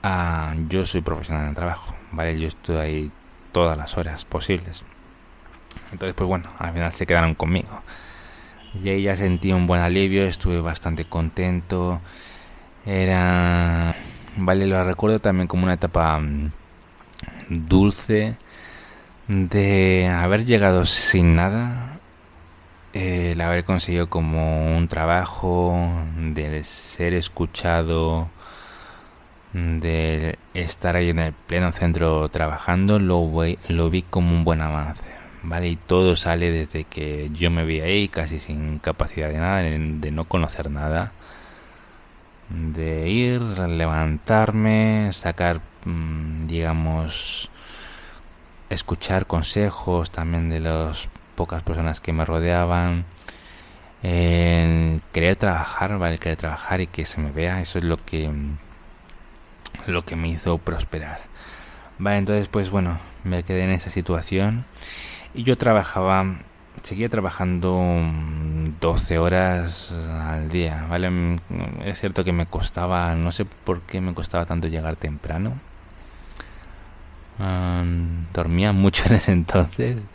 ah, 0.04 0.54
yo 0.68 0.84
soy 0.84 1.00
profesional 1.00 1.42
en 1.42 1.48
el 1.50 1.54
trabajo, 1.56 1.96
¿vale? 2.12 2.38
Yo 2.38 2.46
estoy 2.46 2.76
ahí 2.76 3.10
todas 3.50 3.76
las 3.76 3.98
horas 3.98 4.24
posibles. 4.24 4.84
Entonces, 5.90 6.14
pues 6.14 6.28
bueno, 6.28 6.48
al 6.58 6.72
final 6.72 6.92
se 6.92 7.06
quedaron 7.06 7.34
conmigo. 7.34 7.82
Y 8.82 8.88
ahí 8.88 9.02
ya 9.02 9.16
sentí 9.16 9.52
un 9.52 9.66
buen 9.66 9.80
alivio, 9.80 10.24
estuve 10.24 10.60
bastante 10.60 11.06
contento. 11.06 12.00
Era, 12.86 13.96
vale, 14.36 14.66
lo 14.68 14.84
recuerdo 14.84 15.18
también 15.18 15.48
como 15.48 15.64
una 15.64 15.74
etapa 15.74 16.20
mm, 16.20 16.50
dulce 17.48 18.38
de 19.30 20.08
haber 20.08 20.44
llegado 20.44 20.84
sin 20.84 21.36
nada, 21.36 22.00
el 22.92 23.40
haber 23.40 23.64
conseguido 23.64 24.10
como 24.10 24.76
un 24.76 24.88
trabajo, 24.88 25.88
de 26.16 26.64
ser 26.64 27.14
escuchado, 27.14 28.28
de 29.52 30.36
estar 30.54 30.96
ahí 30.96 31.10
en 31.10 31.20
el 31.20 31.32
pleno 31.32 31.70
centro 31.70 32.28
trabajando, 32.28 32.98
lo, 32.98 33.30
lo 33.68 33.90
vi 33.90 34.02
como 34.02 34.34
un 34.34 34.42
buen 34.42 34.62
avance. 34.62 35.04
¿vale? 35.44 35.68
Y 35.68 35.76
todo 35.76 36.16
sale 36.16 36.50
desde 36.50 36.82
que 36.84 37.30
yo 37.32 37.52
me 37.52 37.64
vi 37.64 37.80
ahí 37.80 38.08
casi 38.08 38.40
sin 38.40 38.80
capacidad 38.80 39.28
de 39.28 39.38
nada, 39.38 39.62
de 39.62 40.10
no 40.10 40.24
conocer 40.24 40.72
nada. 40.72 41.12
De 42.48 43.08
ir, 43.08 43.40
levantarme, 43.40 45.10
sacar, 45.12 45.60
mm, 45.84 46.40
digamos, 46.40 47.50
escuchar 48.70 49.26
consejos 49.26 50.10
también 50.10 50.48
de 50.48 50.60
las 50.60 51.08
pocas 51.34 51.62
personas 51.62 52.00
que 52.00 52.12
me 52.12 52.24
rodeaban. 52.24 53.04
El 54.02 55.02
querer 55.12 55.36
trabajar, 55.36 55.98
¿vale? 55.98 56.18
Querer 56.18 56.36
trabajar 56.36 56.80
y 56.80 56.86
que 56.86 57.04
se 57.04 57.20
me 57.20 57.30
vea, 57.30 57.60
eso 57.60 57.78
es 57.78 57.84
lo 57.84 57.98
que 57.98 58.30
lo 59.86 60.04
que 60.04 60.16
me 60.16 60.28
hizo 60.28 60.58
prosperar. 60.58 61.20
Vale, 61.98 62.18
entonces 62.18 62.48
pues 62.48 62.70
bueno, 62.70 62.98
me 63.24 63.42
quedé 63.42 63.64
en 63.64 63.70
esa 63.70 63.90
situación 63.90 64.64
y 65.34 65.42
yo 65.42 65.58
trabajaba, 65.58 66.40
seguía 66.82 67.08
trabajando 67.08 67.78
12 68.80 69.18
horas 69.18 69.92
al 69.92 70.48
día, 70.48 70.86
¿vale? 70.88 71.34
Es 71.84 72.00
cierto 72.00 72.24
que 72.24 72.32
me 72.32 72.46
costaba, 72.46 73.14
no 73.14 73.32
sé 73.32 73.44
por 73.44 73.82
qué 73.82 74.00
me 74.00 74.14
costaba 74.14 74.46
tanto 74.46 74.68
llegar 74.68 74.96
temprano. 74.96 75.60
Dormía 78.32 78.72
mucho 78.72 79.04
en 79.08 79.14
ese 79.14 79.32
entonces. 79.32 80.06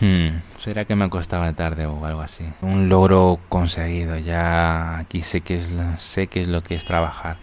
Hmm, 0.00 0.38
¿Será 0.58 0.84
que 0.84 0.96
me 0.96 1.10
costaba 1.10 1.52
tarde 1.52 1.86
o 1.86 2.04
algo 2.04 2.20
así? 2.20 2.50
Un 2.62 2.88
logro 2.88 3.38
conseguido. 3.48 4.18
Ya 4.18 4.98
aquí 4.98 5.22
sé 5.22 5.40
que 5.42 5.56
es, 5.56 5.70
sé 5.98 6.26
qué 6.26 6.42
es 6.42 6.48
lo 6.48 6.62
que 6.62 6.74
es 6.74 6.84
trabajar. 6.84 7.38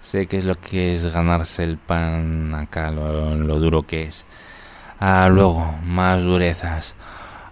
Sé 0.00 0.26
qué 0.26 0.38
es 0.38 0.44
lo 0.44 0.60
que 0.60 0.94
es 0.94 1.06
ganarse 1.06 1.64
el 1.64 1.78
pan 1.78 2.54
acá, 2.54 2.90
lo 2.90 3.58
duro 3.58 3.86
que 3.86 4.04
es. 4.04 4.26
Ah, 5.04 5.28
luego, 5.28 5.74
más 5.82 6.22
durezas. 6.22 6.94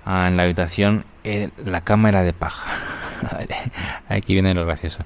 Ah, 0.05 0.29
en 0.29 0.37
la 0.37 0.45
habitación, 0.45 1.05
eh, 1.25 1.51
la 1.65 1.81
cama 1.81 2.09
era 2.09 2.23
de 2.23 2.33
paja. 2.33 2.71
Aquí 4.09 4.35
viene 4.35 4.55
lo 4.55 4.65
gracioso. 4.65 5.05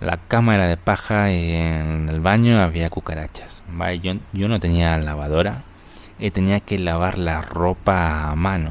La 0.00 0.16
cama 0.16 0.54
era 0.54 0.66
de 0.66 0.76
paja 0.76 1.30
y 1.30 1.52
en 1.52 2.08
el 2.08 2.20
baño 2.20 2.60
había 2.62 2.88
cucarachas. 2.88 3.62
Yo, 4.32 4.48
no 4.48 4.60
tenía 4.60 4.96
lavadora 4.98 5.62
y 6.18 6.30
tenía 6.30 6.60
que 6.60 6.78
lavar 6.78 7.18
la 7.18 7.42
ropa 7.42 8.30
a 8.30 8.34
mano. 8.34 8.70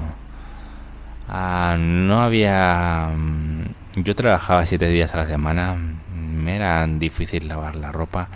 Ah, 1.28 1.78
no 1.80 2.22
había... 2.22 3.12
Mm, 3.16 4.02
yo 4.02 4.16
trabajaba 4.16 4.66
siete 4.66 4.88
días 4.90 5.14
a 5.14 5.18
la 5.18 5.26
semana. 5.28 5.76
Me 5.76 6.56
era 6.56 6.88
difícil 6.88 7.48
lavar 7.48 7.76
la 7.76 7.92
ropa. 7.92 8.30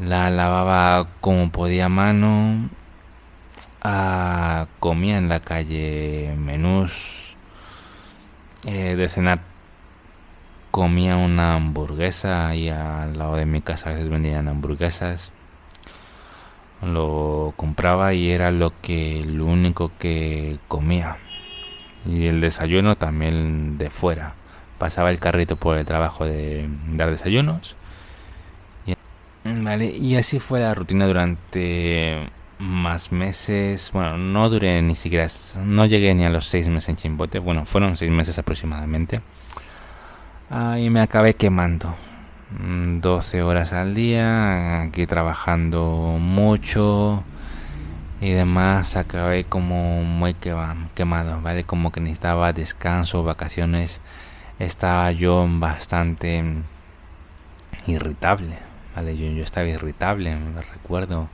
La 0.00 0.30
lavaba 0.30 1.08
como 1.20 1.50
podía 1.52 1.86
a 1.86 1.88
mano 1.88 2.70
Ah, 3.84 4.68
comía 4.78 5.18
en 5.18 5.28
la 5.28 5.40
calle 5.40 6.34
menús. 6.38 7.34
Eh, 8.64 8.94
de 8.94 9.08
cenar 9.08 9.40
comía 10.72 11.16
una 11.16 11.54
hamburguesa 11.54 12.48
ahí 12.48 12.70
al 12.70 13.16
lado 13.16 13.36
de 13.36 13.44
mi 13.46 13.60
casa 13.60 13.90
a 13.90 13.92
veces 13.92 14.08
vendían 14.08 14.48
hamburguesas. 14.48 15.30
Lo 16.82 17.52
compraba 17.56 18.14
y 18.14 18.30
era 18.30 18.50
lo 18.50 18.72
que 18.80 19.22
lo 19.24 19.46
único 19.46 19.92
que 19.98 20.58
comía. 20.66 21.18
Y 22.06 22.26
el 22.26 22.40
desayuno 22.40 22.96
también 22.96 23.78
de 23.78 23.90
fuera. 23.90 24.34
Pasaba 24.78 25.10
el 25.10 25.20
carrito 25.20 25.56
por 25.56 25.78
el 25.78 25.84
trabajo 25.84 26.24
de 26.24 26.68
dar 26.88 27.10
desayunos. 27.10 27.76
vale, 29.44 29.86
y 29.86 30.16
así 30.16 30.40
fue 30.40 30.60
la 30.60 30.74
rutina 30.74 31.06
durante 31.06 32.30
más 32.58 33.12
meses, 33.12 33.90
bueno, 33.92 34.16
no 34.16 34.48
duré 34.48 34.80
ni 34.82 34.94
siquiera, 34.94 35.26
no 35.64 35.84
llegué 35.84 36.14
ni 36.14 36.24
a 36.24 36.30
los 36.30 36.46
seis 36.46 36.68
meses 36.68 36.90
en 36.90 36.96
Chimbote, 36.96 37.40
bueno, 37.40 37.66
fueron 37.66 37.96
seis 37.96 38.10
meses 38.10 38.38
aproximadamente. 38.38 39.20
Y 40.78 40.90
me 40.90 41.00
acabé 41.00 41.34
quemando. 41.34 41.94
12 42.50 43.42
mm, 43.42 43.46
horas 43.46 43.72
al 43.72 43.94
día, 43.94 44.82
aquí 44.82 45.06
trabajando 45.06 46.18
mucho 46.20 47.24
y 48.20 48.30
demás, 48.32 48.96
acabé 48.96 49.44
como 49.44 50.04
muy 50.04 50.34
quemado, 50.34 51.40
¿vale? 51.40 51.64
Como 51.64 51.90
que 51.90 52.00
necesitaba 52.00 52.52
descanso, 52.52 53.24
vacaciones, 53.24 54.00
estaba 54.58 55.10
yo 55.12 55.46
bastante 55.48 56.44
irritable, 57.86 58.58
¿vale? 58.94 59.16
Yo, 59.16 59.28
yo 59.28 59.44
estaba 59.44 59.66
irritable, 59.66 60.36
me 60.36 60.62
recuerdo 60.62 61.28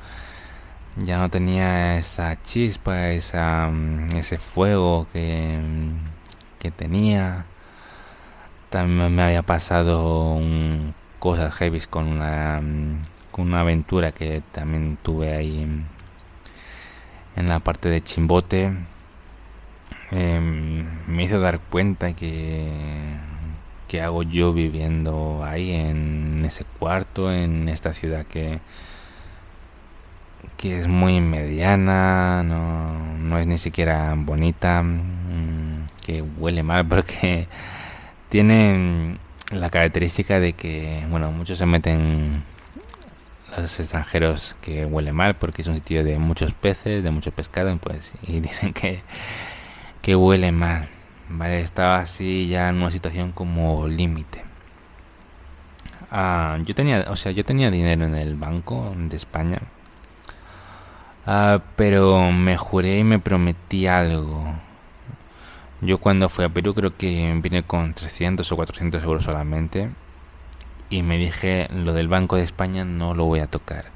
ya 0.97 1.19
no 1.19 1.31
tenía 1.31 1.99
esa 1.99 2.41
chispa, 2.43 3.11
esa, 3.11 3.69
mm, 3.69 4.17
ese 4.17 4.39
fuego 4.39 5.07
que, 5.13 5.59
que 6.59 6.71
tenía. 6.71 7.47
También 8.71 9.15
me 9.15 9.23
había 9.23 9.43
pasado 9.43 10.41
cosas 11.19 11.55
heavy 11.55 11.81
con 11.89 12.07
una, 12.07 12.61
mm, 12.61 13.01
con 13.31 13.49
una 13.49 13.61
aventura 13.61 14.13
que 14.13 14.43
también 14.53 14.99
tuve 15.03 15.35
ahí 15.35 15.63
en, 17.37 17.49
la 17.49 17.61
parte 17.61 17.89
de 17.89 18.03
Chimbote. 18.03 18.73
Em, 20.11 20.87
me 21.07 21.25
hizo 21.25 21.41
dar 21.41 21.61
cuenta 21.61 22.15
que, 22.15 22.69
que 23.89 24.01
hago 24.03 24.23
yo 24.23 24.53
viviendo 24.53 25.43
ahí 25.45 25.73
en 25.73 26.45
ese 26.45 26.65
cuarto, 26.65 27.33
en 27.33 27.69
esta 27.69 27.93
ciudad 27.93 28.27
que 28.27 28.61
que 30.57 30.77
es 30.79 30.89
muy 30.89 31.21
mediana, 31.21 32.43
no, 32.43 33.17
no 33.17 33.39
es 33.39 33.47
ni 33.47 33.59
siquiera 33.59 34.15
bonita, 34.17 34.83
mm, 34.83 35.87
que 36.05 36.23
huele 36.23 36.63
mal 36.63 36.87
porque 36.89 37.49
tiene 38.29 39.19
la 39.51 39.71
característica 39.71 40.41
de 40.41 40.53
que, 40.53 41.05
bueno, 41.11 41.33
muchos 41.33 41.59
se 41.59 41.67
meten 41.67 42.43
los 43.57 43.81
extranjeros 43.81 44.57
que 44.61 44.85
huele 44.85 45.13
mal 45.13 45.37
porque 45.37 45.63
es 45.63 45.69
un 45.69 45.75
sitio 45.75 46.05
de 46.05 46.19
muchos 46.19 46.53
peces, 46.53 47.03
de 47.03 47.11
mucho 47.11 47.33
pescado, 47.33 47.77
pues, 47.79 48.13
y 48.23 48.41
dicen 48.41 48.73
que, 48.73 49.03
que 50.03 50.17
huele 50.17 50.53
mal. 50.53 50.89
Vale, 51.31 51.61
estaba 51.61 51.99
así 51.99 52.49
ya 52.49 52.69
en 52.69 52.77
una 52.77 52.91
situación 52.91 53.33
como 53.33 53.87
límite. 53.87 54.45
Ah, 56.11 56.59
yo 56.65 56.75
tenía, 56.75 57.05
o 57.09 57.17
sea, 57.17 57.33
yo 57.33 57.45
tenía 57.45 57.71
dinero 57.71 58.07
en 58.07 58.15
el 58.15 58.35
banco 58.35 58.95
de 58.97 59.17
España 59.17 59.61
Ah, 61.31 61.61
pero 61.77 62.33
me 62.33 62.57
juré 62.57 63.01
y 63.01 63.05
me 63.05 63.19
prometí 63.19 63.87
algo. 63.87 64.47
Yo 65.81 65.99
cuando 65.99 66.29
fui 66.29 66.45
a 66.45 66.49
Perú 66.49 66.75
creo 66.75 66.97
que 66.97 67.39
vine 67.43 67.63
con 67.63 67.95
300 67.95 68.51
o 68.51 68.57
400 68.57 69.03
euros 69.05 69.25
solamente. 69.25 69.91
Y 70.91 71.03
me 71.03 71.19
dije, 71.19 71.69
lo 71.73 71.93
del 71.93 72.09
Banco 72.09 72.37
de 72.37 72.43
España 72.43 72.85
no 72.85 73.15
lo 73.15 73.27
voy 73.27 73.41
a 73.41 73.47
tocar. 73.47 73.87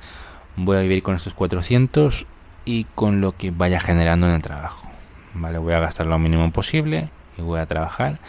Voy 0.57 0.77
a 0.77 0.81
vivir 0.81 1.03
con 1.03 1.15
estos 1.15 1.35
400 1.35 2.27
y 2.65 2.85
con 2.95 3.21
lo 3.21 3.33
que 3.33 3.51
vaya 3.51 3.81
generando 3.81 4.29
en 4.29 4.35
el 4.35 4.43
trabajo. 4.43 4.89
Vale, 5.35 5.59
voy 5.59 5.73
a 5.73 5.81
gastar 5.81 6.07
lo 6.07 6.19
mínimo 6.19 6.51
posible 6.53 7.11
y 7.39 7.43
voy 7.43 7.61
a 7.61 7.67
trabajar. 7.67 8.21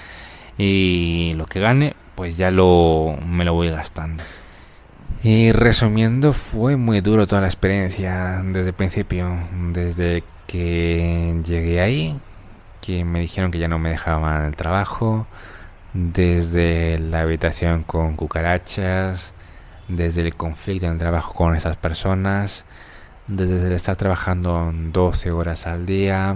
Y 0.57 1.33
lo 1.35 1.45
que 1.45 1.59
gane, 1.59 1.95
pues 2.15 2.37
ya 2.37 2.51
lo, 2.51 3.17
me 3.27 3.43
lo 3.43 3.53
voy 3.53 3.69
gastando. 3.69 4.23
Y 5.23 5.51
resumiendo, 5.51 6.33
fue 6.33 6.75
muy 6.75 7.01
duro 7.01 7.27
toda 7.27 7.41
la 7.41 7.47
experiencia 7.47 8.41
desde 8.45 8.69
el 8.69 8.73
principio, 8.73 9.37
desde 9.71 10.23
que 10.47 11.41
llegué 11.45 11.81
ahí, 11.81 12.19
que 12.85 13.05
me 13.05 13.21
dijeron 13.21 13.49
que 13.49 13.59
ya 13.59 13.69
no 13.69 13.79
me 13.79 13.89
dejaban 13.89 14.45
el 14.45 14.55
trabajo, 14.57 15.25
desde 15.93 16.99
la 16.99 17.21
habitación 17.21 17.83
con 17.83 18.15
cucarachas, 18.15 19.33
desde 19.87 20.21
el 20.21 20.35
conflicto 20.35 20.87
en 20.87 20.93
el 20.93 20.97
trabajo 20.97 21.33
con 21.33 21.55
esas 21.55 21.77
personas, 21.77 22.65
desde 23.27 23.67
el 23.67 23.73
estar 23.73 23.95
trabajando 23.95 24.71
12 24.73 25.31
horas 25.31 25.65
al 25.65 25.85
día, 25.85 26.35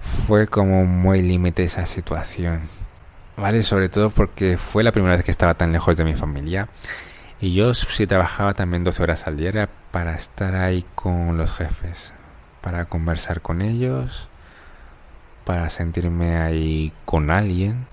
fue 0.00 0.46
como 0.46 0.86
muy 0.86 1.20
límite 1.20 1.64
esa 1.64 1.84
situación. 1.84 2.62
¿Vale? 3.36 3.62
Sobre 3.64 3.88
todo 3.88 4.10
porque 4.10 4.56
fue 4.56 4.84
la 4.84 4.92
primera 4.92 5.16
vez 5.16 5.24
que 5.24 5.32
estaba 5.32 5.54
tan 5.54 5.72
lejos 5.72 5.96
de 5.96 6.04
mi 6.04 6.14
familia. 6.14 6.68
Y 7.40 7.52
yo 7.52 7.74
si 7.74 8.06
trabajaba 8.06 8.54
también 8.54 8.84
12 8.84 9.02
horas 9.02 9.26
al 9.26 9.36
día 9.36 9.68
para 9.90 10.14
estar 10.14 10.54
ahí 10.54 10.86
con 10.94 11.36
los 11.36 11.52
jefes, 11.52 12.14
para 12.64 12.86
conversar 12.86 13.42
con 13.42 13.60
ellos, 13.60 14.28
para 15.44 15.68
sentirme 15.68 16.38
ahí 16.38 16.94
con 17.04 17.30
alguien 17.30 17.86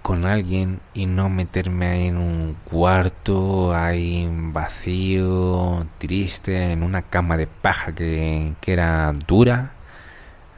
con 0.00 0.24
alguien 0.24 0.80
y 0.94 1.06
no 1.06 1.28
meterme 1.28 1.86
ahí 1.86 2.06
en 2.06 2.16
un 2.16 2.56
cuarto 2.64 3.74
ahí 3.74 4.26
vacío, 4.30 5.86
triste, 5.98 6.72
en 6.72 6.82
una 6.82 7.02
cama 7.02 7.36
de 7.36 7.46
paja 7.46 7.94
que, 7.94 8.54
que 8.60 8.72
era 8.72 9.12
dura. 9.26 9.72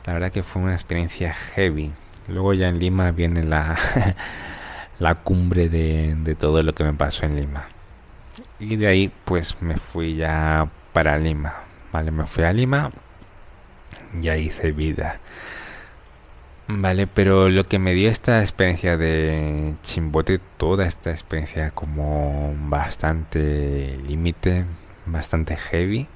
La 0.04 0.12
verdad 0.12 0.30
que 0.30 0.44
fue 0.44 0.62
una 0.62 0.74
experiencia 0.74 1.34
heavy. 1.34 1.92
Luego 2.28 2.54
ya 2.54 2.68
en 2.68 2.78
Lima 2.78 3.10
viene 3.10 3.42
la, 3.42 3.76
la 5.00 5.16
cumbre 5.16 5.68
de, 5.68 6.14
de 6.16 6.34
todo 6.36 6.62
lo 6.62 6.74
que 6.74 6.84
me 6.84 6.92
pasó 6.92 7.26
en 7.26 7.36
Lima. 7.36 7.66
Y 8.60 8.76
de 8.76 8.86
ahí 8.86 9.12
pues 9.24 9.60
me 9.60 9.76
fui 9.76 10.14
ya 10.14 10.70
para 10.96 11.18
Lima. 11.18 11.54
Vale, 11.92 12.10
me 12.10 12.24
fui 12.24 12.44
a 12.44 12.54
Lima. 12.54 12.90
Ya 14.18 14.38
hice 14.38 14.72
vida. 14.72 15.20
Vale, 16.68 17.06
pero 17.06 17.50
lo 17.50 17.64
que 17.64 17.78
me 17.78 17.92
dio 17.92 18.08
esta 18.08 18.40
experiencia 18.40 18.96
de 18.96 19.74
Chimbote, 19.82 20.40
toda 20.56 20.86
esta 20.86 21.10
experiencia 21.10 21.70
como 21.72 22.54
bastante 22.70 23.98
límite, 24.08 24.64
bastante 25.04 25.58
heavy, 25.58 26.08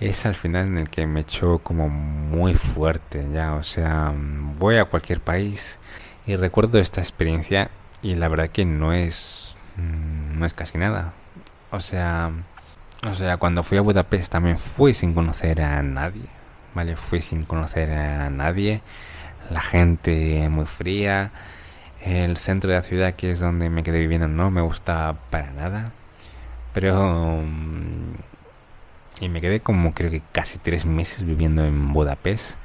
es 0.00 0.26
al 0.26 0.34
final 0.34 0.66
en 0.66 0.78
el 0.78 0.90
que 0.90 1.06
me 1.06 1.20
echó 1.20 1.60
como 1.60 1.88
muy 1.88 2.56
fuerte 2.56 3.28
ya, 3.32 3.54
o 3.54 3.62
sea, 3.62 4.12
voy 4.56 4.78
a 4.78 4.86
cualquier 4.86 5.20
país 5.20 5.78
y 6.26 6.34
recuerdo 6.34 6.80
esta 6.80 7.00
experiencia 7.00 7.70
y 8.02 8.16
la 8.16 8.26
verdad 8.26 8.48
que 8.48 8.64
no 8.64 8.92
es 8.92 9.54
mm, 9.76 10.36
no 10.36 10.46
es 10.46 10.52
casi 10.52 10.78
nada. 10.78 11.12
O 11.70 11.78
sea, 11.78 12.32
o 13.08 13.14
sea, 13.14 13.36
cuando 13.38 13.62
fui 13.62 13.78
a 13.78 13.80
Budapest 13.80 14.32
también 14.32 14.58
fui 14.58 14.94
sin 14.94 15.14
conocer 15.14 15.62
a 15.62 15.82
nadie 15.82 16.40
¿vale? 16.74 16.96
Fui 16.96 17.20
sin 17.20 17.44
conocer 17.44 17.90
a 17.90 18.30
nadie, 18.30 18.82
la 19.50 19.60
gente 19.60 20.48
muy 20.48 20.66
fría, 20.66 21.32
el 22.02 22.36
centro 22.36 22.70
de 22.70 22.76
la 22.76 22.82
ciudad 22.82 23.14
que 23.14 23.32
es 23.32 23.40
donde 23.40 23.70
me 23.70 23.82
quedé 23.82 24.00
viviendo 24.00 24.28
no 24.28 24.50
me 24.50 24.60
gusta 24.60 25.16
para 25.30 25.50
nada, 25.52 25.92
pero... 26.72 27.42
Mm, 27.44 28.14
y 29.20 29.28
me 29.28 29.42
quedé 29.42 29.60
como 29.60 29.92
creo 29.92 30.10
que 30.10 30.22
casi 30.32 30.58
tres 30.58 30.86
meses 30.86 31.26
viviendo 31.26 31.64
en 31.66 31.92
Budapest, 31.92 32.56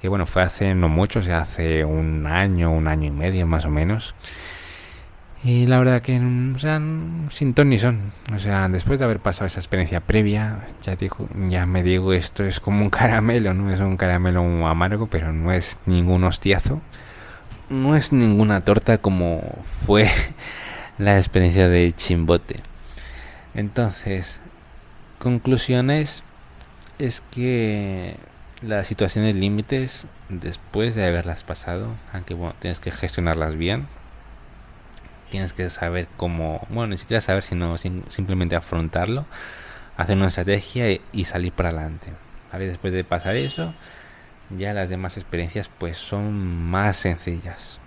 que 0.00 0.08
bueno, 0.08 0.26
fue 0.26 0.42
hace 0.42 0.74
no 0.74 0.88
mucho, 0.88 1.20
o 1.20 1.22
sea, 1.22 1.42
hace 1.42 1.84
un 1.84 2.26
año, 2.26 2.72
un 2.72 2.88
año 2.88 3.06
y 3.06 3.10
medio 3.12 3.46
más 3.46 3.64
o 3.64 3.70
menos. 3.70 4.16
Y 5.44 5.66
la 5.66 5.78
verdad 5.78 6.00
que, 6.00 6.20
o 6.20 6.58
sea, 6.58 6.80
sin 7.30 7.54
ton 7.54 7.68
ni 7.68 7.78
son. 7.78 8.12
O 8.32 8.38
sea, 8.38 8.68
después 8.68 9.00
de 9.00 9.06
haber 9.06 9.18
pasado 9.18 9.46
esa 9.46 9.58
experiencia 9.58 10.00
previa, 10.00 10.68
ya, 10.82 10.94
digo, 10.94 11.28
ya 11.34 11.66
me 11.66 11.82
digo, 11.82 12.12
esto 12.12 12.44
es 12.44 12.60
como 12.60 12.82
un 12.82 12.90
caramelo, 12.90 13.52
¿no? 13.52 13.72
Es 13.72 13.80
un 13.80 13.96
caramelo 13.96 14.66
amargo, 14.68 15.08
pero 15.08 15.32
no 15.32 15.52
es 15.52 15.78
ningún 15.86 16.22
hostiazo. 16.22 16.80
No 17.70 17.96
es 17.96 18.12
ninguna 18.12 18.60
torta 18.60 18.98
como 18.98 19.42
fue 19.62 20.08
la 20.98 21.16
experiencia 21.16 21.68
de 21.68 21.92
Chimbote. 21.92 22.56
Entonces, 23.54 24.40
conclusiones 25.18 26.22
es 27.00 27.20
que 27.20 28.16
las 28.60 28.86
situaciones 28.86 29.34
límites, 29.34 30.06
después 30.28 30.94
de 30.94 31.04
haberlas 31.04 31.42
pasado, 31.42 31.88
aunque 32.12 32.34
bueno, 32.34 32.54
tienes 32.60 32.78
que 32.78 32.92
gestionarlas 32.92 33.56
bien, 33.56 33.88
tienes 35.32 35.54
que 35.54 35.70
saber 35.70 36.08
cómo, 36.18 36.60
bueno, 36.68 36.88
ni 36.88 36.98
siquiera 36.98 37.22
saber, 37.22 37.42
sino 37.42 37.78
simplemente 37.78 38.54
afrontarlo, 38.54 39.24
hacer 39.96 40.18
una 40.18 40.28
estrategia 40.28 41.00
y, 41.10 41.24
salir 41.24 41.54
para 41.54 41.70
adelante. 41.70 42.12
¿vale? 42.52 42.66
Después 42.66 42.92
de 42.92 43.02
pasar 43.02 43.36
eso, 43.36 43.72
ya 44.50 44.74
las 44.74 44.90
demás 44.90 45.16
experiencias 45.16 45.70
pues 45.70 45.96
son 45.96 46.34
más 46.70 46.98
sencillas. 46.98 47.80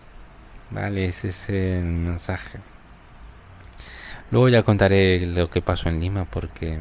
¿Vale? 0.72 1.06
Ese 1.06 1.28
es 1.28 1.48
el 1.50 1.84
mensaje. 1.84 2.58
Luego 4.32 4.50
ya 4.50 4.64
contaré 4.64 5.28
lo 5.28 5.48
que 5.48 5.62
pasó 5.62 5.90
en 5.90 6.00
Lima 6.00 6.26
porque 6.26 6.80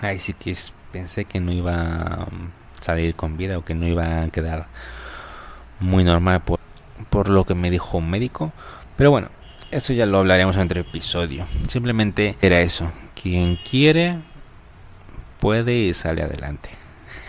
ahí 0.00 0.18
sí 0.18 0.32
que 0.32 0.52
pensé 0.90 1.26
que 1.26 1.38
no 1.38 1.52
iba 1.52 1.74
a 1.74 2.26
salir 2.80 3.14
con 3.14 3.36
vida 3.36 3.56
o 3.56 3.64
que 3.64 3.76
no 3.76 3.86
iba 3.86 4.22
a 4.22 4.28
quedar 4.30 4.66
muy 5.78 6.02
normal 6.02 6.42
por 6.42 6.63
por 7.10 7.28
lo 7.28 7.44
que 7.44 7.54
me 7.54 7.70
dijo 7.70 7.98
un 7.98 8.10
médico. 8.10 8.52
Pero 8.96 9.10
bueno, 9.10 9.28
eso 9.70 9.92
ya 9.92 10.06
lo 10.06 10.18
hablaremos 10.18 10.56
en 10.56 10.62
otro 10.62 10.80
episodio. 10.80 11.46
Simplemente 11.68 12.36
era 12.40 12.60
eso. 12.60 12.90
Quien 13.20 13.56
quiere, 13.56 14.20
puede 15.40 15.74
y 15.74 15.94
sale 15.94 16.22
adelante. 16.22 16.70